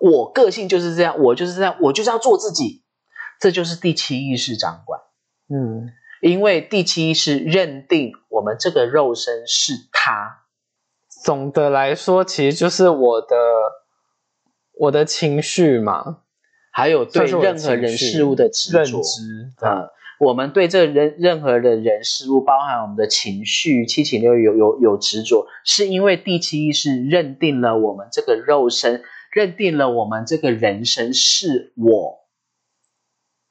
[0.00, 2.84] 我个性就是这样，我就是这样，我就是要做自己，
[3.38, 5.00] 这就是第七意识掌管。
[5.48, 5.92] 嗯
[6.24, 10.46] 因为第七意识认定我们这个肉身是他，
[11.22, 13.36] 总的来说，其实就是我的
[14.72, 16.22] 我的情绪嘛，
[16.72, 19.02] 还有对任何人事物的执认着。
[19.02, 19.20] 知。
[19.60, 32.24] 呃，我们对这人任何的人事物，包含我们的情绪、七情六欲有有有执着，是因为第七意识认定了我们这个肉身，认定了我们这个人生是我。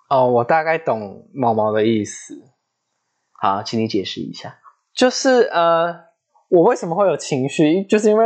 [0.09, 2.41] 哦，我大概懂毛毛的意思，
[3.43, 4.57] 好，请你解释一下。
[4.95, 5.93] 就是呃，
[6.47, 8.25] 我为什么会有情绪，就是因为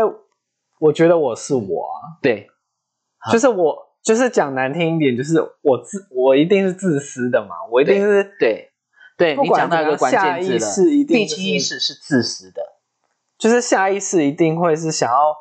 [0.80, 2.48] 我觉得我是我啊，对，
[3.32, 8.70] 就是我，就是讲难听一点，就是我自我一定是自私的嘛，我一定是对，
[9.18, 12.62] 对不管你讲到一个关怎么样键字了，下意识一定第就是七意识是自私的。
[13.40, 15.36] 就是下意识一定会是想要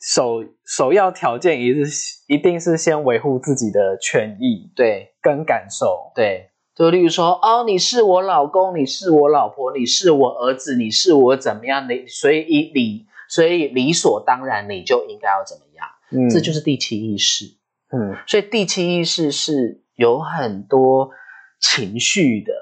[0.00, 6.10] 首首要条件，一是一定是先维护自己的权益对跟感受。
[6.14, 6.47] 对，
[6.78, 17.46] 就例如说，哦，你是我老公，你是我老婆，你是我儿子，你是我怎么样的，所以以理，所以理所当然你就应该要怎么样，嗯这就是第七意识。
[17.90, 21.10] 嗯所以第七意识是有很多
[21.58, 22.52] 情绪的。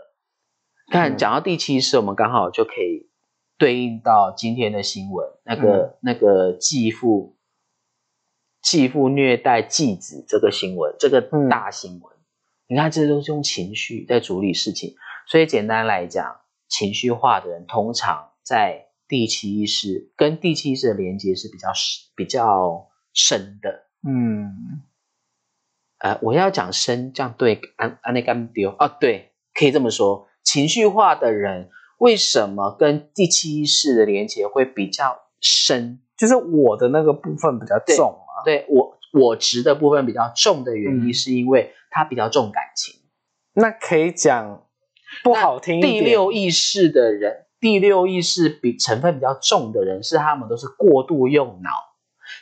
[0.91, 3.11] 看，嗯讲到第七意识，我们刚好就可以
[3.59, 7.37] 对应到今天的新闻，那个、那个继父
[8.63, 12.16] 继父虐待继子这个新闻，这个嗯大新闻。
[12.69, 14.95] 你看，这都是用情绪在处理事情。
[15.29, 23.87] 所以简单来讲，情绪化的人通常在第七意识跟第七意识的连接是比较深比较深的。
[24.09, 24.83] 嗯
[25.99, 30.29] 呃，我要讲深，这样对，安安内干丢啊，对，可以这么说。
[30.45, 36.01] 情绪化的人为什么跟第七意识的连接会比较深？
[36.17, 38.45] 就是我的那个部分比较重嘛。
[38.45, 43.01] 对我我值的部分比较重的原因，嗯是因为他比较重感情。
[43.55, 44.67] 那可以讲
[45.25, 45.95] 不好听一点。
[45.95, 51.71] 第六意识的人，第六意识比成分比较重的人，是他们都是过度用脑，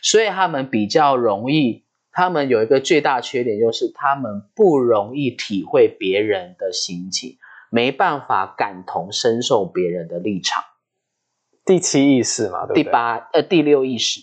[0.03, 1.85] 所以他们比较容易。
[2.17, 7.39] 他们有一个最大缺点，就是他们不容易体会别人的心情，
[7.71, 10.63] 没办法感同身受别人的立场。
[11.65, 12.85] 第七意识嘛，对不对？
[12.85, 14.21] 第八呃第六意识，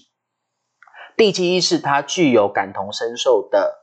[1.18, 3.81] 第七意识它具有感同身受的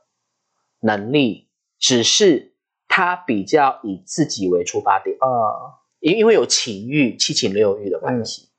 [0.81, 2.53] 能力，只是
[2.87, 5.15] 他比较以自己为出发点。
[5.19, 8.49] 啊，因因为有情欲、七情六欲的关系，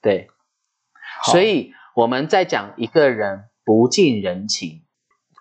[0.00, 0.28] 对，
[1.24, 4.82] 所以我们在讲一个人不近人情，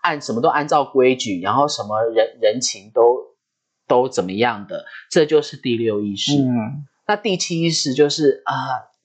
[0.02, 3.36] 按什么都按照规矩，然后什么人人情都
[3.88, 6.42] 都怎么样的，这就是第六意识。
[6.42, 6.86] 嗯。
[7.08, 8.54] 那第七意识就是啊、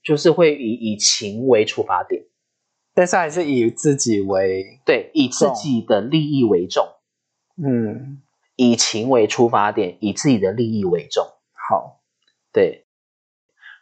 [0.03, 2.25] 就是会以以情为出发点，
[2.93, 6.87] 但是还是以自己为对，以自己的利益为重，
[7.57, 8.23] 嗯
[8.57, 11.27] 以情为出发点，以自己的利益为重。
[11.53, 12.01] 好
[12.53, 12.87] 对，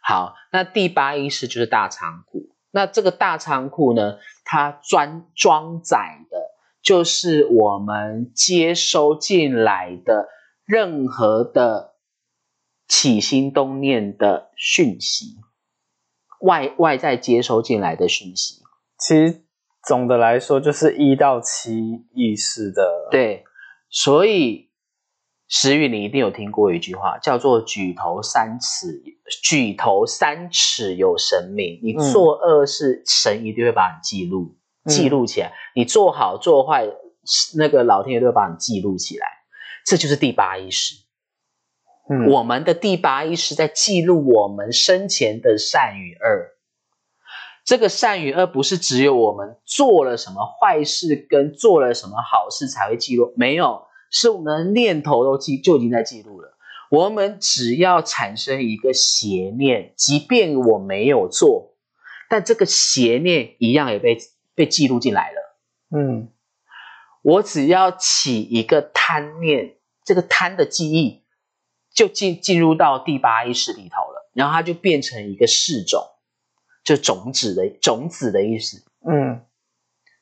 [0.01, 2.49] 好，那第八意识就是大仓库。
[2.71, 6.37] 那这个大仓库呢，它专装载的
[6.81, 10.27] 就是我们接收进来的
[10.65, 11.93] 任何的
[12.87, 15.37] 起心动念的讯息。
[16.41, 18.63] 外外在接收进来的讯息。
[18.97, 19.43] 其实
[19.85, 23.45] 总的来说就是一到七意识的，对，
[23.95, 24.71] 所以
[25.47, 29.03] 石宇，你一定有听过一句话，叫做“举头三尺，
[29.43, 31.79] 举头三尺有神明”。
[31.85, 36.87] 你嗯做恶事，神一定会把你记录记录起来；你做好做坏，
[37.55, 39.27] 那个老天爷都会把你记录起来。
[39.85, 40.95] 这就是第八意识。
[42.09, 46.52] 嗯，我们的第八意识在记录我们生前的善与恶。
[47.65, 56.57] 这个善与恶不是只有我们做了什么坏事跟做了什么好事才会记录，没有，是我们的念头都记就已经在记录了。
[56.89, 61.73] 我们只要产生一个邪念，即便我没有做，
[62.29, 64.17] 但这个邪念一样也被
[64.53, 65.57] 被记录进来了。
[65.95, 66.29] 嗯
[67.21, 71.23] 我只要起一个贪念，这个贪的记忆
[71.93, 76.03] 就进进入到第八意识里头了，然后它就变成一个示种，
[76.83, 78.85] 就种子的种子的意思。
[79.07, 79.41] 嗯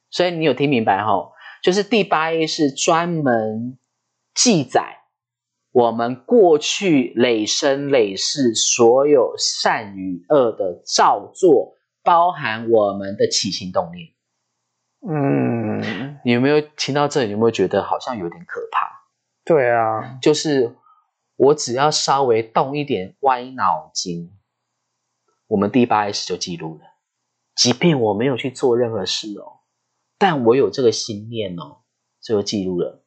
[0.09, 1.32] 所以你有听明白哈？
[1.64, 3.78] 就是第八意识专门
[4.34, 4.97] 记载
[5.72, 14.09] 我们过去累生累世所有善与恶的造作，包含我们的起心动念。
[15.07, 17.32] 嗯，你有没有听到这里？
[17.32, 19.05] 有没有觉得好像有点可怕？
[19.45, 20.76] 对啊，就是
[21.38, 24.30] 我只要稍微动一点歪脑筋，
[25.52, 26.86] 我们第八意识就记录了。
[27.56, 29.60] 即便我没有去做任何事哦，
[30.18, 31.80] 但我有这个心念哦，
[32.22, 33.04] 就记录了。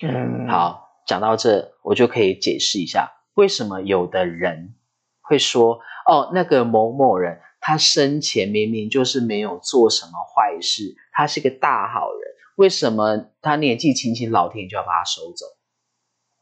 [0.00, 4.74] 嗯，，好，讲到这，我就可以解释一下，为什么有的人
[5.20, 12.22] 会说，哦，那个某某人，他生前明明就是没有做什么坏事，他是个大好人，
[12.56, 15.44] 为什么他年纪轻轻，老天就要把他收走？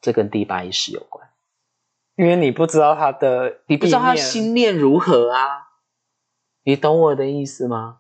[0.01, 1.24] 这跟第八意识有关，
[2.17, 5.69] 因为你不知道他的，你不知道他心，念如何啊？
[6.65, 7.99] 你懂我的意思吗？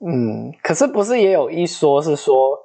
[0.00, 2.58] 嗯，可是不是也有一说是说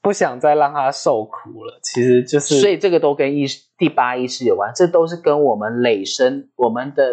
[0.00, 3.46] 不想再让他受苦了，其实就是，所以这个都跟意
[3.76, 7.12] 第八意识有关，这都是跟我们累生我们的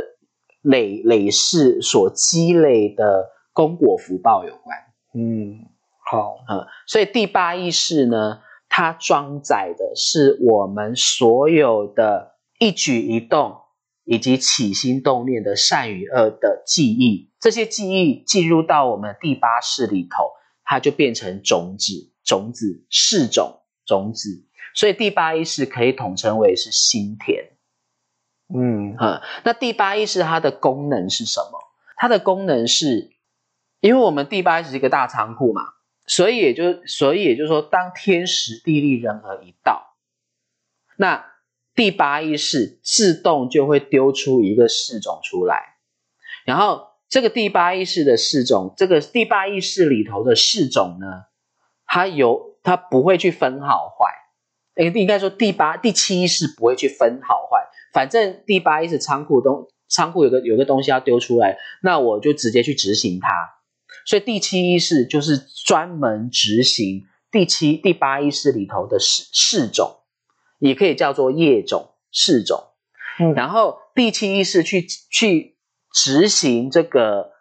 [0.62, 4.78] 累累世所积累的功果福报有关。
[5.14, 5.66] 嗯，
[6.10, 8.40] 好，嗯，所以第八意识呢，
[8.70, 13.62] 它装载的是我们所有的一举一动
[14.04, 20.32] 以及起心动念的善与恶的记忆，这些记忆进入到我们第八识里头，
[20.64, 24.46] 它就变成种子，种子是种种子。
[24.74, 27.52] 所以第八意识可以统称为是心田。
[28.54, 31.60] 嗯哈，那第八意识它的功能是什么？
[31.98, 33.12] 它的功能是，
[33.80, 35.62] 因为我们第八意识是一个大仓库嘛，
[36.06, 39.96] 所以也就所以也就是说，当天时地利人和一到，
[40.98, 41.26] 那
[41.76, 45.76] 第八意识自动就会丢出一个示种出来，
[46.46, 51.26] 然后这个第八意识的示种，这个第八意识里头的示种呢，
[51.86, 57.68] 它有它不会去分好坏，诶，应该说第八第七意识不会去分好坏。
[57.94, 63.30] 反正第八意识仓库东仓库有个有个东西要丢出来，那我就直接去执行它。
[64.06, 69.96] 所以第七意识就是专门执行第七、第八意识里头的示示种，
[70.68, 72.72] 也可以叫做业种、事种。
[73.20, 75.58] 嗯然后第七意识去去
[75.94, 77.32] 执行这个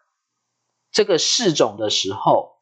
[0.92, 2.58] 这个事种的时候，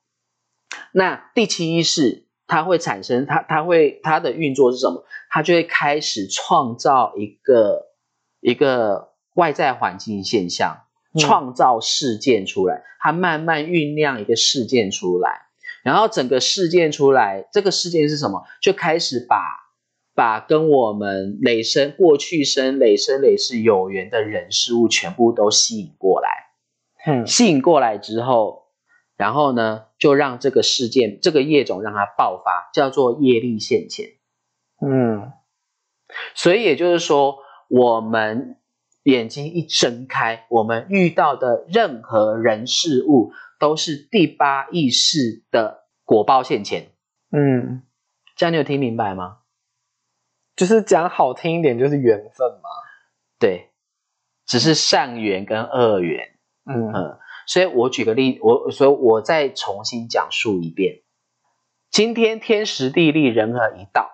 [0.93, 5.05] 那第七意识它会产生它它会它的运作是什么？
[5.29, 7.89] 它就会开始创造一个
[8.41, 10.85] 一个外在环境现象，
[11.15, 15.43] 嗯创造事件出来，它慢慢酝酿一个事件出来，
[15.85, 18.43] 然后整个事件出来，这个事件是什么？
[18.63, 19.37] 就开始把
[20.15, 26.29] 把跟我们累生过去生累生累世有缘的人事物全部都吸引过来。
[27.05, 28.67] 嗯吸引过来之后，
[29.17, 34.07] 然后呢，就让这个事件、这个业种让它爆发，叫做业力现前。
[34.81, 35.33] 嗯
[36.35, 37.39] 所以也就是说，
[37.69, 38.57] 我们
[39.05, 46.89] 眼睛一睁开，我们遇到的任何人事物都是第八意识的果报现前。
[47.31, 47.83] 嗯，
[48.37, 49.39] 这样你有听明白吗？
[50.63, 52.71] 就是讲好听一点，就是缘分嘛。
[53.41, 53.71] 对，
[54.47, 56.39] 只是善缘跟恶缘。
[56.65, 61.03] 嗯嗯，所以我举个例，我所以我再重新讲述一遍。
[61.91, 64.09] 今天天时地利人和一到，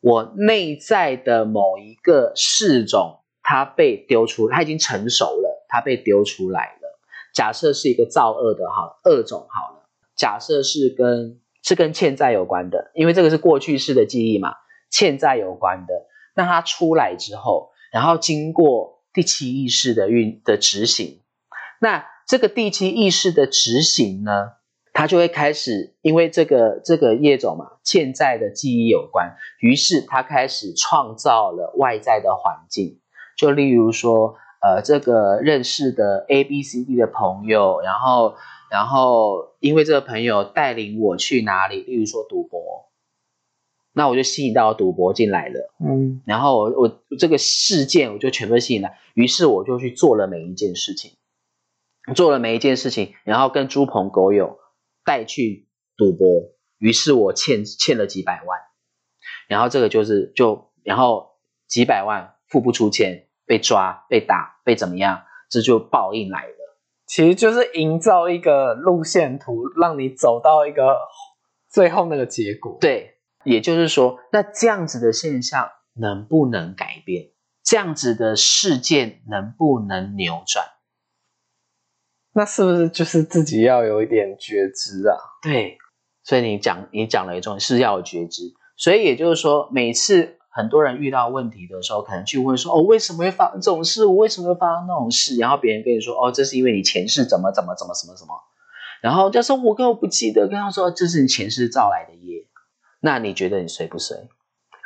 [0.00, 6.98] 我内在的某一个事种，它被丢出，它已经成熟了，它被丢出来了。
[7.34, 9.86] 假设是一个造恶的，好了，恶种好了。
[10.16, 14.54] 假设是跟是跟欠债有关的，因为这个是过去式的记忆嘛，
[14.90, 16.06] 欠债有关的。
[16.34, 21.22] 那他出来之后，然后经过第七意识的运的执行。
[21.80, 24.52] 那这个第七意识的执行呢，
[24.92, 33.00] 他就会开始，因为这个这个业种嘛，欠债的记忆有关，于是他开始创造了外在的环境，
[33.36, 38.34] 就例如说，呃，这个认识的 A、B、C、D 的朋友，然后，
[38.70, 42.85] 然后因为这个朋友带领我去哪里，例如说赌博，
[43.98, 51.12] 那我就吸引到赌博进来了，嗯然后我我这个事件我就全部吸引了，于是我就去做了每一件事情，
[52.14, 54.58] 做了每一件事情，然后跟猪朋狗友
[55.02, 55.66] 带去
[55.96, 56.28] 赌博，
[56.76, 58.60] 于是我欠欠了几百万，
[59.48, 61.30] 然后这个就是就然后
[61.66, 66.52] 几百万付不出钱，被抓被打被怎么样，这就报应来了。
[67.06, 70.98] 其实就是营造一个路线图，让你走到一个
[71.70, 72.76] 最后那个结果。
[72.78, 73.15] 对，
[73.46, 77.30] 也就是说，那这样子的现象能不能改变？
[77.64, 80.66] 这样子的事件能不能扭转？
[82.32, 85.16] 那是不是就是自己要有一点觉知啊？
[85.42, 85.78] 对，
[86.22, 94.04] 所以你讲你讲了一种是要有觉知，所以也就是说，每次很多人遇到问题的时候，可能去问说，哦，为什么会发生这种事？
[94.04, 95.36] 我为什么会发生那种事？
[95.38, 98.34] 然后别人跟你说，哦，这是因为你前世怎么怎么怎么什么什么，
[99.00, 102.45] 然后就说我根本不记得，跟他说这是你前世造来的业，
[103.06, 104.16] 那你觉得你衰不衰？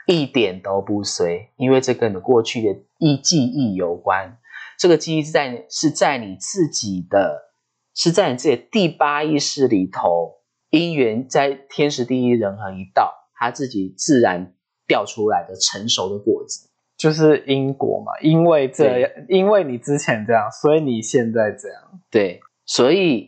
[0.07, 4.37] 一点都不衰，因为这跟你过去的忆记忆有关。
[4.79, 7.55] 这个记忆是在是在你自己的，
[7.95, 14.53] 是在你自己的第八意识里头，因缘在天时地利人和一道，它自己自然
[14.87, 16.69] 掉出来的成熟的果子。
[16.99, 22.01] 就是因果嘛，因为这样，因为你之前这样，所以你现在这样。
[22.11, 23.27] 对，所以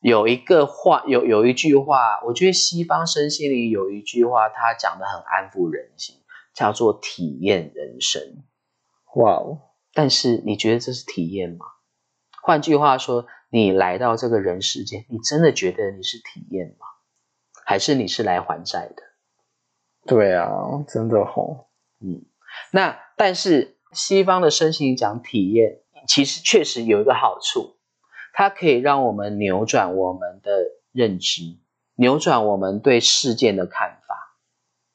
[0.00, 6.16] 有一个话，有有一句话，我觉得西方身心灵有一句话，他讲的很安抚人心，
[6.54, 8.44] 叫做体验人生。
[9.16, 9.58] 哇哦，
[9.92, 11.66] 但是你觉得这是体验吗？
[12.42, 16.86] 换句话说，你来到这个人世间，你真的觉得你是体验吗？
[17.64, 19.02] 还是你是来还债的？
[20.06, 20.48] 对啊，
[20.86, 21.68] 真的吼。
[22.00, 22.24] 嗯，
[22.70, 27.77] 那但是西方的身心灵讲体验，其实确实有一个好处，
[28.32, 30.50] 它可以让我们扭转我们的
[30.92, 31.42] 认知，
[31.96, 34.36] 扭转我们对事件的看法，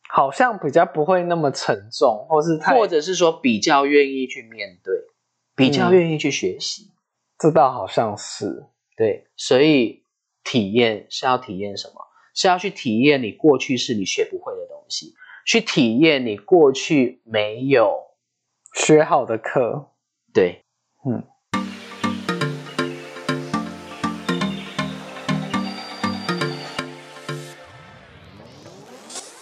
[0.09, 4.93] 好像比较不会那么沉重，或是太，或者是说比较愿意去面对，
[5.55, 6.91] 比较嗯愿意去学习。
[7.37, 10.03] 这倒好像是，对，所以
[10.43, 11.95] 体验是要体验什么？
[12.33, 15.13] 是要去体验你过去是你学不会的东西，
[15.45, 17.99] 去体验你过去没有
[18.73, 19.91] 学好的课，
[20.33, 20.63] 对，
[21.05, 21.23] 嗯。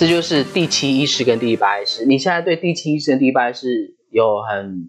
[0.00, 2.06] 这就是第七意识跟第八意识。
[2.06, 4.88] 你现在对第七意识跟第八意识有很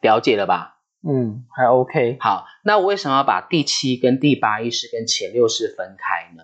[0.00, 0.80] 了解了吧？
[1.08, 2.16] 嗯，还 OK。
[2.18, 6.42] 好，那我为什么要把第七跟第八意识跟前六识分开呢？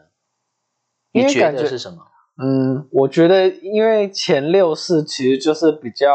[1.10, 2.06] 你觉得是什么？
[2.40, 6.14] 嗯，我觉得因为前六式其实就是比较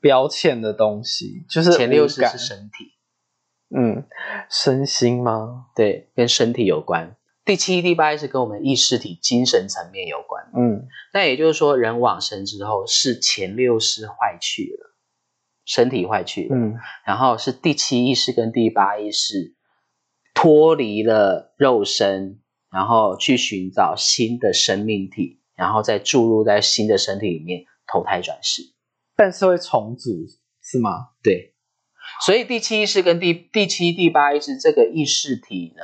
[0.00, 2.94] 标签的东西，就是前六识是身体，
[3.76, 4.06] 嗯，
[4.48, 5.66] 身心吗？
[5.76, 7.14] 对，跟身体有关。
[7.44, 10.44] 第七、第八意识跟我们意识体、精神层面有关。
[10.56, 14.96] 嗯那也就是说，人往生之后是前六识坏去了，
[15.64, 16.74] 身体坏去了，嗯
[17.04, 19.54] 然后是第七意识跟第八意识
[20.32, 22.40] 脱离了肉身，
[22.70, 28.62] 然后去寻找新的生命体，然后再注入在新的身体里面投胎转世。
[29.14, 30.10] 但是会重组
[30.62, 31.10] 是吗？
[31.22, 31.54] 对，
[32.24, 35.82] 所以第七意识跟第第七、第八意识这个意识体呢，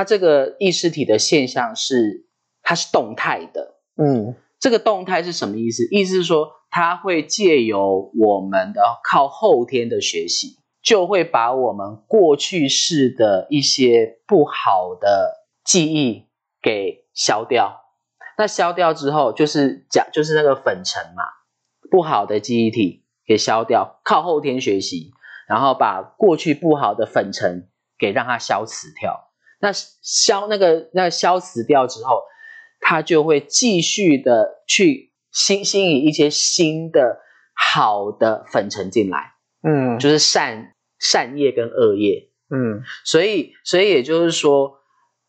[0.00, 2.24] 它这个意识体的现象是
[2.62, 3.74] 它是动态的。
[4.02, 5.86] 嗯这个动态是什么意思？
[5.90, 16.28] 意思是说，它会借由我们的靠后天的学习，就会把我们过去式的一些不好的记忆
[16.62, 17.82] 给消掉。
[18.38, 21.24] 那消掉之后，就是讲就是那个粉尘嘛，
[21.90, 25.10] 不好的记忆体给消掉，靠后天学习，
[25.46, 29.29] 然后把过去不好的粉尘给让它消磁掉。
[29.60, 32.22] 那消那个那消死掉之后，
[32.80, 37.20] 它就会继续的去吸吸引一些新的
[37.54, 42.30] 好的粉尘进来，嗯，就是善善业跟恶业。
[42.52, 44.78] 嗯所以，所以也就是说，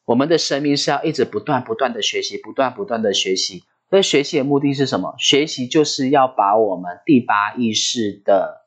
[0.05, 3.63] 我们的生命是要一直不断不断的学习，不断不断的学习。
[3.91, 5.13] 那学习的目的是什么？
[5.19, 8.65] 学习就是要把我们第八意识的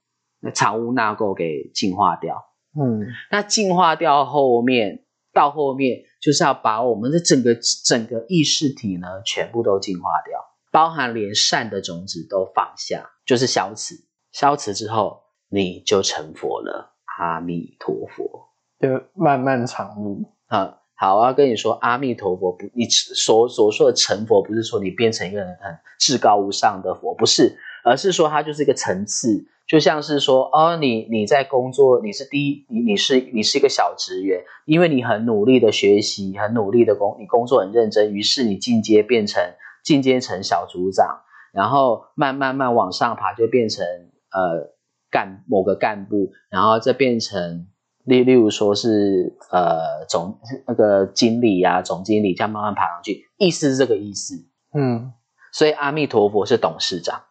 [0.52, 2.44] 藏污纳垢给净化掉。
[2.78, 5.04] 嗯那净化掉后面，
[5.34, 7.54] 到后面就是要把我们的整个
[7.84, 10.38] 整个意识体呢，全部都净化掉，
[10.70, 13.96] 包含连善的种子都放下，就是消磁。
[14.32, 16.94] 消磁之后，你就成佛了。
[17.18, 18.48] 阿弥陀佛。
[18.80, 20.24] 就漫漫长路。
[20.46, 39.42] 啊，好，我要跟你说，阿弥陀佛不，你所所说的成佛，不是说你变成一个人很至高无上的佛，不是，而是说它就是一个层次，就像是说，哦，你你在工作，你是第一，你你是你是一个小职员，因为你很努力的学习，很努力的工，你工作很认真，于是你进阶变成
[39.82, 44.74] 进阶成小组长，然后慢慢慢往上爬，就变成呃
[45.10, 47.66] 干某个干部，然后再变成
[48.04, 54.34] 例例如说是呃总那个经理呀、总经理，这样慢慢爬上去，意思是这个意思。
[54.76, 55.12] 嗯
[55.52, 57.22] 所以阿弥陀佛是董事长，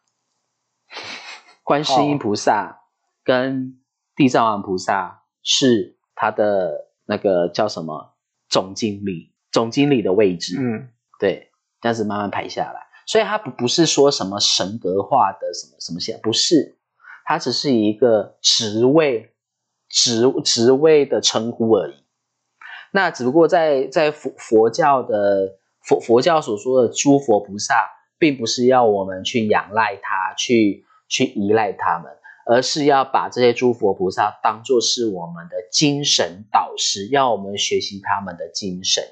[1.64, 2.82] 观世音菩萨
[3.24, 3.80] 跟
[4.16, 8.16] 地藏王菩萨是他的那个叫什么
[8.48, 10.58] 总经理，总经理的位置。
[10.60, 10.90] 嗯
[11.20, 16.78] 对，这样子慢慢排下来，所以他不不是说什么神格化的什么什么线，不是，
[17.24, 19.34] 他只是一个职位
[19.88, 22.04] 职职位的称呼而已。
[22.92, 32.12] 那只不过在在佛佛教的佛佛教所说的诸佛菩萨，并不是要我们去仰赖他，去去依赖他们，
[32.46, 39.04] 而是要把这些诸佛菩萨当做是我们的精神导师，要我们学习他们的精神。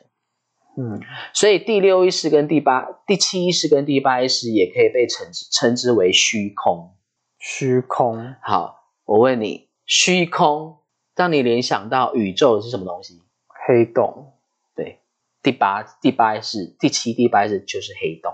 [0.78, 1.02] 嗯
[1.34, 6.96] 所以第六意识跟第八、第七意识跟第八意识也可以被称之称之为虚空。
[7.38, 8.36] 虚空。
[8.42, 10.78] 好，我问你，虚空
[11.14, 13.22] 让你联想到宇宙是什么东西？
[13.68, 14.32] 黑洞。
[14.74, 15.00] 对，
[15.44, 18.34] 第八、第八意识、第七、第八意识就是黑洞，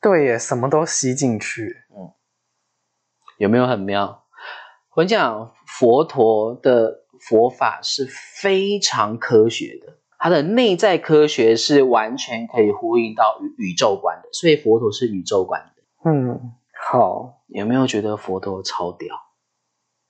[0.00, 1.78] 对耶，什么都吸进去。
[3.40, 4.22] 有没有很妙？
[4.90, 16.10] 我跟你讲，佛陀的佛法是非常科学的，它的内在科学是完全可以呼应到宇宇宙观的，所以佛陀是宇宙观的。
[16.10, 16.52] 嗯，
[16.86, 19.16] 好有没有觉得佛陀超屌？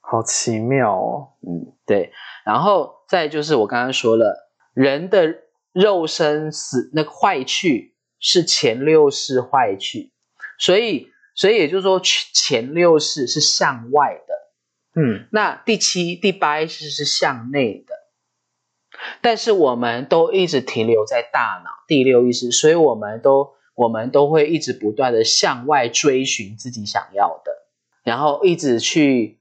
[0.01, 1.29] 好奇妙哦。
[1.47, 2.11] 嗯，对。
[2.43, 5.35] 然后再就是我刚刚说了，人的
[5.71, 10.11] 肉身死那个坏去是前六世坏去，
[10.59, 17.95] 所以所以也就是说前六世是向外的，嗯那第七、第八意识是向内的。
[19.21, 27.51] 但是我们都一直停留在大脑第六意识，所以我们都我们都会一直不断的向外追寻自己想要的，
[28.03, 29.39] 然后一直去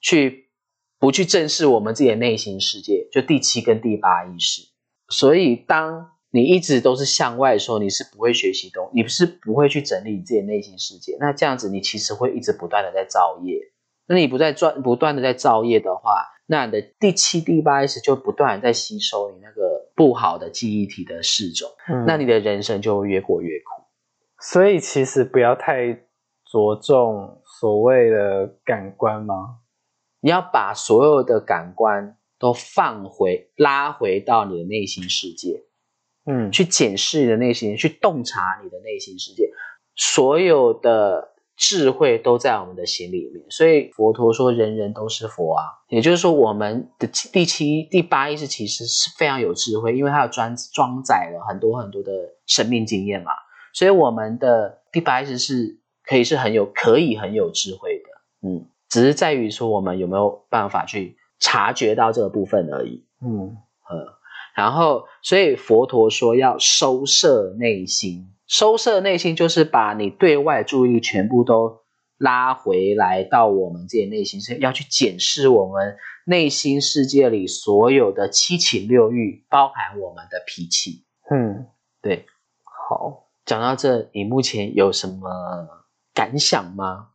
[0.00, 0.50] 去
[0.98, 4.62] 不去正视我们自己的内心世界，就第七跟第八意识。
[5.08, 11.16] 所以当你一直都是向外的时候，你是不会学习东，你是不会去整理你自己的内心世界。
[11.20, 13.60] 那这样子，你其实会一直不断的在造业。
[14.08, 23.84] 那你不在转不断的在造业的话，那你的第七、第八意识就不断的在吸收你那个不好的记忆体的四种，嗯，那你的人生就会越过越苦。
[24.40, 25.94] 所以其实不要太
[26.50, 29.60] 着重所谓的感官吗？
[30.20, 35.62] 你要把所有的感官都放回、拉回到你的内心世界，
[36.26, 39.50] 嗯去检视你的内心，去洞察你的内心世界。
[39.96, 45.64] 所有的智慧都在我们的心里面，所以佛陀说人人都是佛啊。
[45.88, 52.10] 也就是说，我们的第七、第八意识其实是非常有智慧，因为它有装装载了很多很多的
[52.46, 53.30] 生命经验嘛。
[53.72, 63.04] 所以我们的第八意识是可以是很有、可以很有智慧的，嗯，只是在于说我们有没有办法去察觉到这个部分而已。
[63.20, 63.56] 嗯
[63.88, 64.18] 呃，
[64.54, 71.80] 然后，所以佛陀说要收摄内心，收摄内心就是把你对外注意力全部都
[72.18, 81.04] 拉回来到我们自己的内心，是要去检视我们内心世界里所有的七情六欲，包含我们的脾气。
[81.30, 81.66] 嗯，
[82.00, 82.24] 对，
[82.62, 85.28] 好，讲到这，你目前有什么
[86.14, 87.08] 感想吗？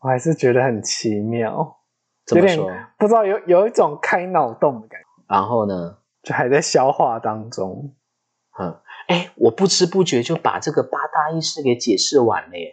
[0.00, 1.76] 我还是觉得很奇妙，
[2.24, 2.70] 怎么说？
[2.98, 5.98] 不知道有有一种开脑洞的感觉，然后呢？
[6.26, 7.94] 就还在消化当中。
[8.58, 12.72] 嗯，哎，我不知不觉就把这个八大意识给解释完了耶。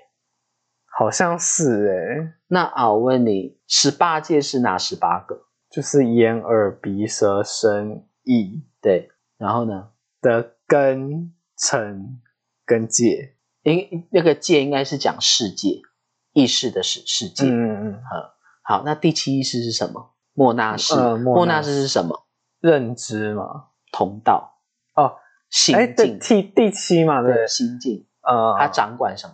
[0.98, 5.44] 好像是哎，那啊，我问你，十八戒是哪十八个？
[5.70, 9.90] 就是眼耳鼻舌身意对，然后呢？
[10.22, 12.22] 的根尘
[12.66, 13.36] 跟界。
[13.64, 15.82] 应那个界应该是讲世界，
[16.32, 17.46] 意识的世世界。
[17.46, 18.02] 嗯嗯嗯，
[18.64, 20.14] 好，那第七意识是什么？
[20.34, 20.94] 莫那识。
[20.96, 22.23] 呃莫那莫那识是什么？
[22.64, 23.66] 认知嘛。
[23.92, 24.58] 通道。
[24.96, 25.18] 哦，
[25.50, 26.20] 心哎，对，境。
[26.20, 28.08] 第第七嘛，对，对，心境。
[28.22, 29.34] 呃，它掌管什么？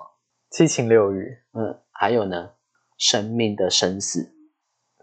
[0.50, 1.38] 七情六欲。
[1.54, 2.50] 嗯，还有呢，
[2.98, 4.34] 生命的生死。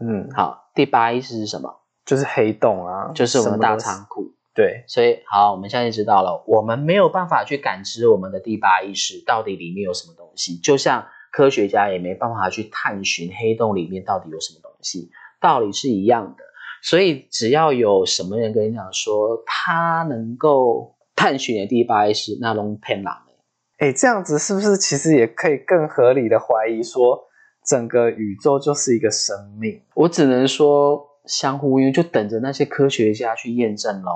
[0.01, 1.83] 嗯，好，第八意识是什么？
[2.05, 4.35] 就是黑洞啊，就是我们大仓库。
[4.55, 15.11] 对，所以好，我们现在知道了，我们没有办法去感知我们的第八意识到底里面有什么东西，就像科学家也没办法去探寻黑洞里面到底有什么东西，
[15.41, 16.45] 道理是一样的。
[16.89, 23.33] 所以只要有什么人跟你讲说他能够探寻的第八意识，那拢骗人的。
[23.79, 27.25] 哎，这样子是不是其实也可以更合理的怀疑说，
[27.67, 29.83] 整个宇宙就是一个生命？
[29.97, 34.13] 我只能说相互因为就等着那些科学家去验证喽。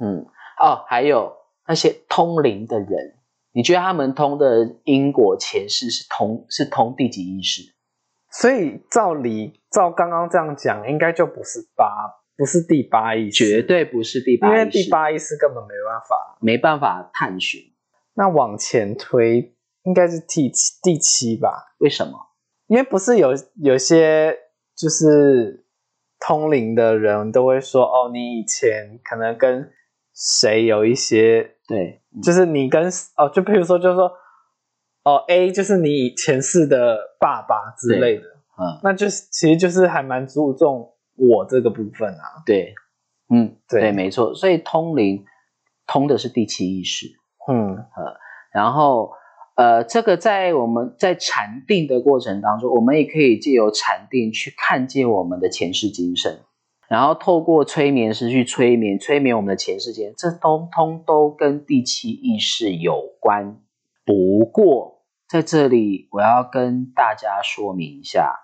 [0.00, 0.24] 嗯，
[0.60, 1.32] 哦，还有
[1.66, 3.16] 那些通灵的人，
[3.52, 7.62] 你觉得他们通的因果前世是通是通第几意识？
[8.32, 11.86] 所以照理照刚刚这样讲，应该就不是八，
[12.36, 16.38] 不是第八意识，绝对不是第八意识，因为第八意识根本没办法。
[16.40, 17.60] 没办法探寻，
[18.14, 19.54] 那往前推，
[19.84, 21.74] 应该是第七第七吧？
[21.78, 22.12] 为什么？
[22.66, 24.34] 因为不是有有些
[24.74, 25.66] 就是
[26.18, 29.70] 通灵的人都会说，哦，你以前可能跟
[30.14, 32.84] 谁有一些，对，就是你跟
[33.16, 34.10] 哦，就比如说，就是说，
[35.04, 38.24] 哦，A 就是你以前世的爸爸之类的，
[38.58, 42.42] 嗯，那就是其实就是还蛮注重我这个部分啊。
[42.46, 42.74] 对，
[43.30, 44.34] 嗯，对对，没错。
[44.34, 45.24] 所以通灵
[45.86, 47.06] 通的是第七意识，
[47.48, 48.14] 嗯呃
[48.52, 49.12] 然后
[49.56, 56.38] 呃，这个在我们在禅定的过程当中，我们也可以借由禅定去看见我们的前世今生，
[56.88, 63.58] 然后透过催眠师去催眠，催眠我们的前世今生，这通通都跟第七意识有关。
[64.04, 64.91] 不过
[65.32, 68.34] 在这里我要跟大家说明一下，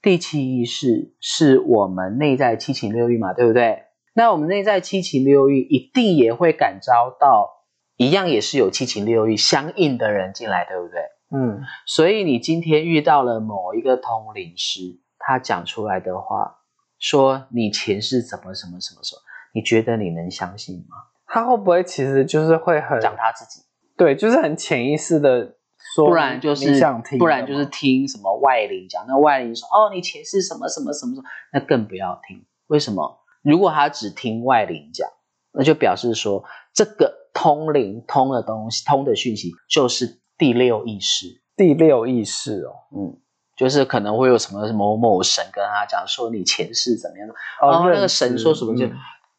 [0.00, 3.82] 第七意识是我们内在七情六欲嘛，对不对？
[4.14, 7.66] 那我们内在七情六欲一定也会感召到，
[7.98, 10.98] 一样也是有七情六欲相应的人进来，对不对？
[11.36, 14.80] 嗯所以你今天遇到了某一个通灵师，
[15.18, 16.56] 他讲出来的话，
[16.98, 19.20] 说你前世怎么什么什么什么，
[19.52, 20.96] 你觉得你能相信吗？
[21.26, 23.60] 他会不会其实就是会很讲他自己，
[23.98, 25.56] 对，就是很潜意识的
[25.94, 26.80] 说，不然就是
[27.18, 32.44] 不然就是听什么外灵讲，那外灵说哦你前世什么什么什么什么，那更不要听。
[32.66, 33.20] 为什么？
[33.42, 35.08] 如果他只听外灵讲，
[35.52, 42.72] 那就表示说这个通灵通的东西通的讯息就是第六意识，第六意识哦。
[42.96, 43.16] 嗯，
[43.56, 48.96] 就是可能会有什么某某神跟他讲说你前世怎么样的，哦那个神说什么就嗯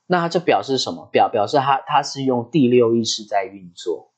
[0.07, 1.09] 那他就表示什么？
[1.11, 4.11] 表表示他他是用第六意识在运作，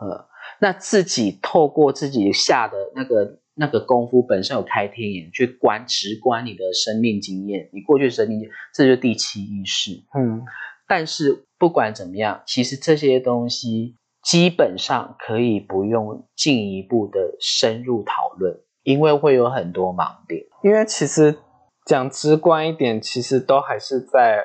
[0.00, 0.26] 呃，
[0.62, 9.90] 那自己透过自己下的那个那个功夫，本身有开天眼去观直观你的生命经验，你过去的生命经验，这就是第七意识。
[10.16, 10.44] 嗯
[10.86, 20.44] 但是不管怎么样，其实这些东西基本上可以不用进一步的深入讨论，因为会有很多盲点。
[20.62, 21.38] 因为其实
[21.86, 24.44] 讲直观一点，其实都还是在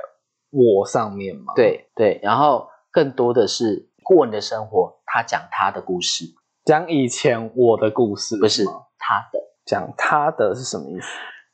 [0.49, 6.25] 我上面嘛。，对对，然后更多的是过你的生活，他讲他的故事，
[6.63, 8.63] 讲以前我的故事不是
[8.99, 9.39] 他的。
[9.65, 11.07] 讲他的是什么意思？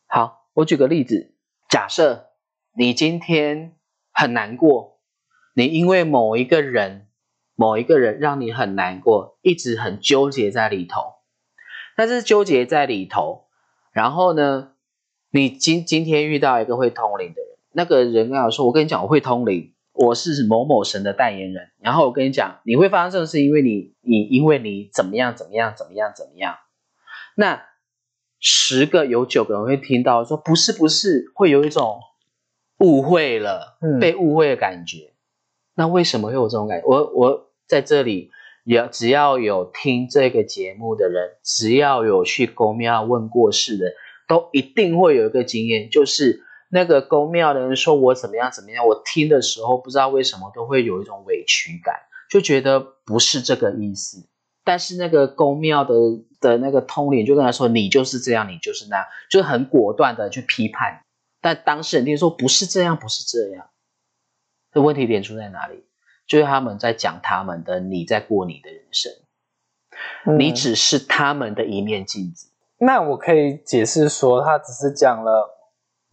[0.08, 1.34] 好，我举个例子，
[1.70, 2.32] 假设
[2.78, 3.78] 你今天
[4.12, 5.00] 很难过，
[5.56, 7.08] 你因为某一个人、
[7.56, 11.14] 某一个人让你很难过，一直很纠结在里头。
[11.96, 13.46] 但是纠结在里头，
[13.94, 14.74] 然后呢，
[15.32, 26.56] 你今今天遇到一个会通灵的人，那个人跟我说：“我跟你讲，我会通灵，我是某某神的代言人。”然后我跟你讲，你会发生这种事，因为你你因为你怎么样怎么样怎么样怎么样，
[27.36, 27.64] 那
[28.40, 32.00] 十个有九个人会听到说不是不是，会有一种
[32.80, 35.14] 误会了，嗯被误会的感觉。
[35.76, 36.88] 那为什么会有这种感觉？
[36.88, 38.32] 我我在这里
[38.64, 43.94] 也只要有听这个节目的人，只要有去公庙问过事的，
[44.28, 46.44] 都一定会有一个经验，就是
[46.74, 51.94] 那个公庙的人说我怎么样怎么样，我听的时候不知道为什么都会有一种委屈感，
[52.32, 54.28] 就觉得不是这个意思。
[54.64, 55.94] 但是那个公庙的
[56.40, 61.04] 的那个通灵就跟他说：“你就是这样，你就是那样，就是很果断的去批判。”
[61.42, 63.68] 但当事人听说不是这样，不是这样。
[64.72, 65.86] 这问题点出在哪里？
[66.26, 69.12] 就是他们在讲他们的，你在过你的人生。
[70.38, 72.48] 你嗯只是他们的一面镜子，
[72.80, 75.63] 那我可以解释说，他只是讲了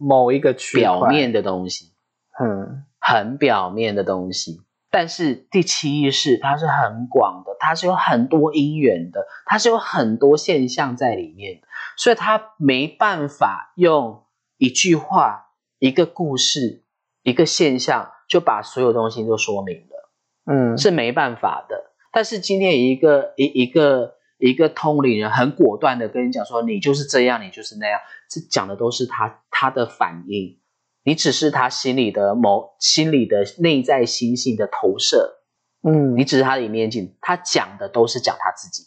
[0.01, 1.93] 某一个区表面，的东西，
[2.39, 4.61] 嗯很表面的东西。
[4.89, 11.61] 但是第七意识它是很广的，它是有很多因缘的，它是有很多现象在里面，
[11.95, 14.25] 所以它没办法用
[14.57, 16.83] 一句话、一个故事、
[17.21, 20.11] 一个现象就把所有东西都说明了。
[20.51, 21.91] 嗯是没办法的。
[22.11, 30.59] 但是今天一个一一个一个通灵人很果断的跟你讲说，你就是这样，你就是那样，这讲的都是他他的反应，
[31.03, 35.41] 你只是他心里的某心里的内在心性的投射，
[35.83, 38.83] 嗯你只是他的一面镜，他讲的都是讲他自己。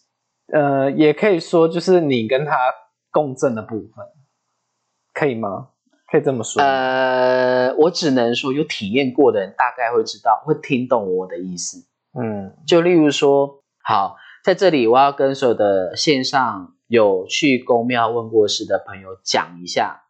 [0.53, 2.55] 呃，也可以说就是你跟他
[3.11, 4.07] 共振的部分，
[5.15, 5.69] 可以吗？
[6.11, 6.63] 可以这么说。
[6.63, 11.87] 呃，我只能说有体验过的人大概会知道，会听懂我的意思。
[12.17, 20.03] 嗯就例如说，好，在这里我要跟所有的线上有去公庙问过事的朋友讲一下，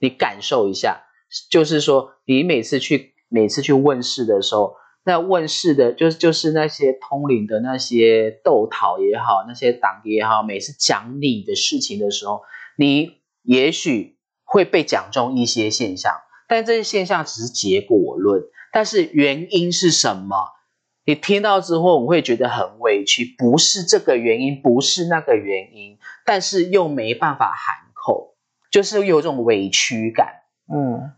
[0.00, 1.04] 你感受一下，
[1.48, 4.74] 就是说你每次去每次去问事的时候，
[5.04, 12.42] 那问事的就是就是那些通灵的那些斗讨也好，那些党也好，每次讲你的事情的时候，
[12.76, 16.12] 你也许会被讲中一些现象，
[16.48, 20.57] 但这些现象只是结果论，但是原因是什么？
[21.08, 28.36] 你听到之后，我会觉得很委屈，不是这个原因，不是那个原因，但是又没办法喊口，
[28.70, 30.42] 就是有种委屈感。
[30.70, 31.14] 嗯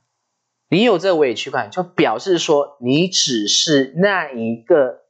[0.69, 5.01] 你有这委屈感，就表示说你只是那一个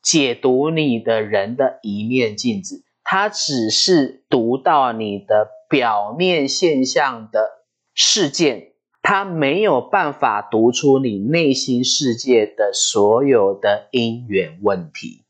[0.00, 7.46] 解读你的人的一面镜子，他只是读到你的表面现象的
[7.92, 8.69] 事件，
[9.10, 15.24] 他没有办法读出你内心世界的所有的因缘问题。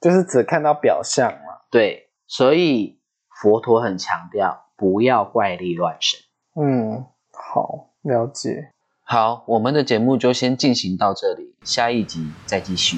[0.00, 1.60] 就是只看到表象嘛。
[1.70, 6.18] 对，所以佛陀很强调不要怪力乱神。
[6.58, 8.70] 嗯，好，了解。
[9.02, 12.96] 好，我们的节目就先进行到这里，下一集再继续。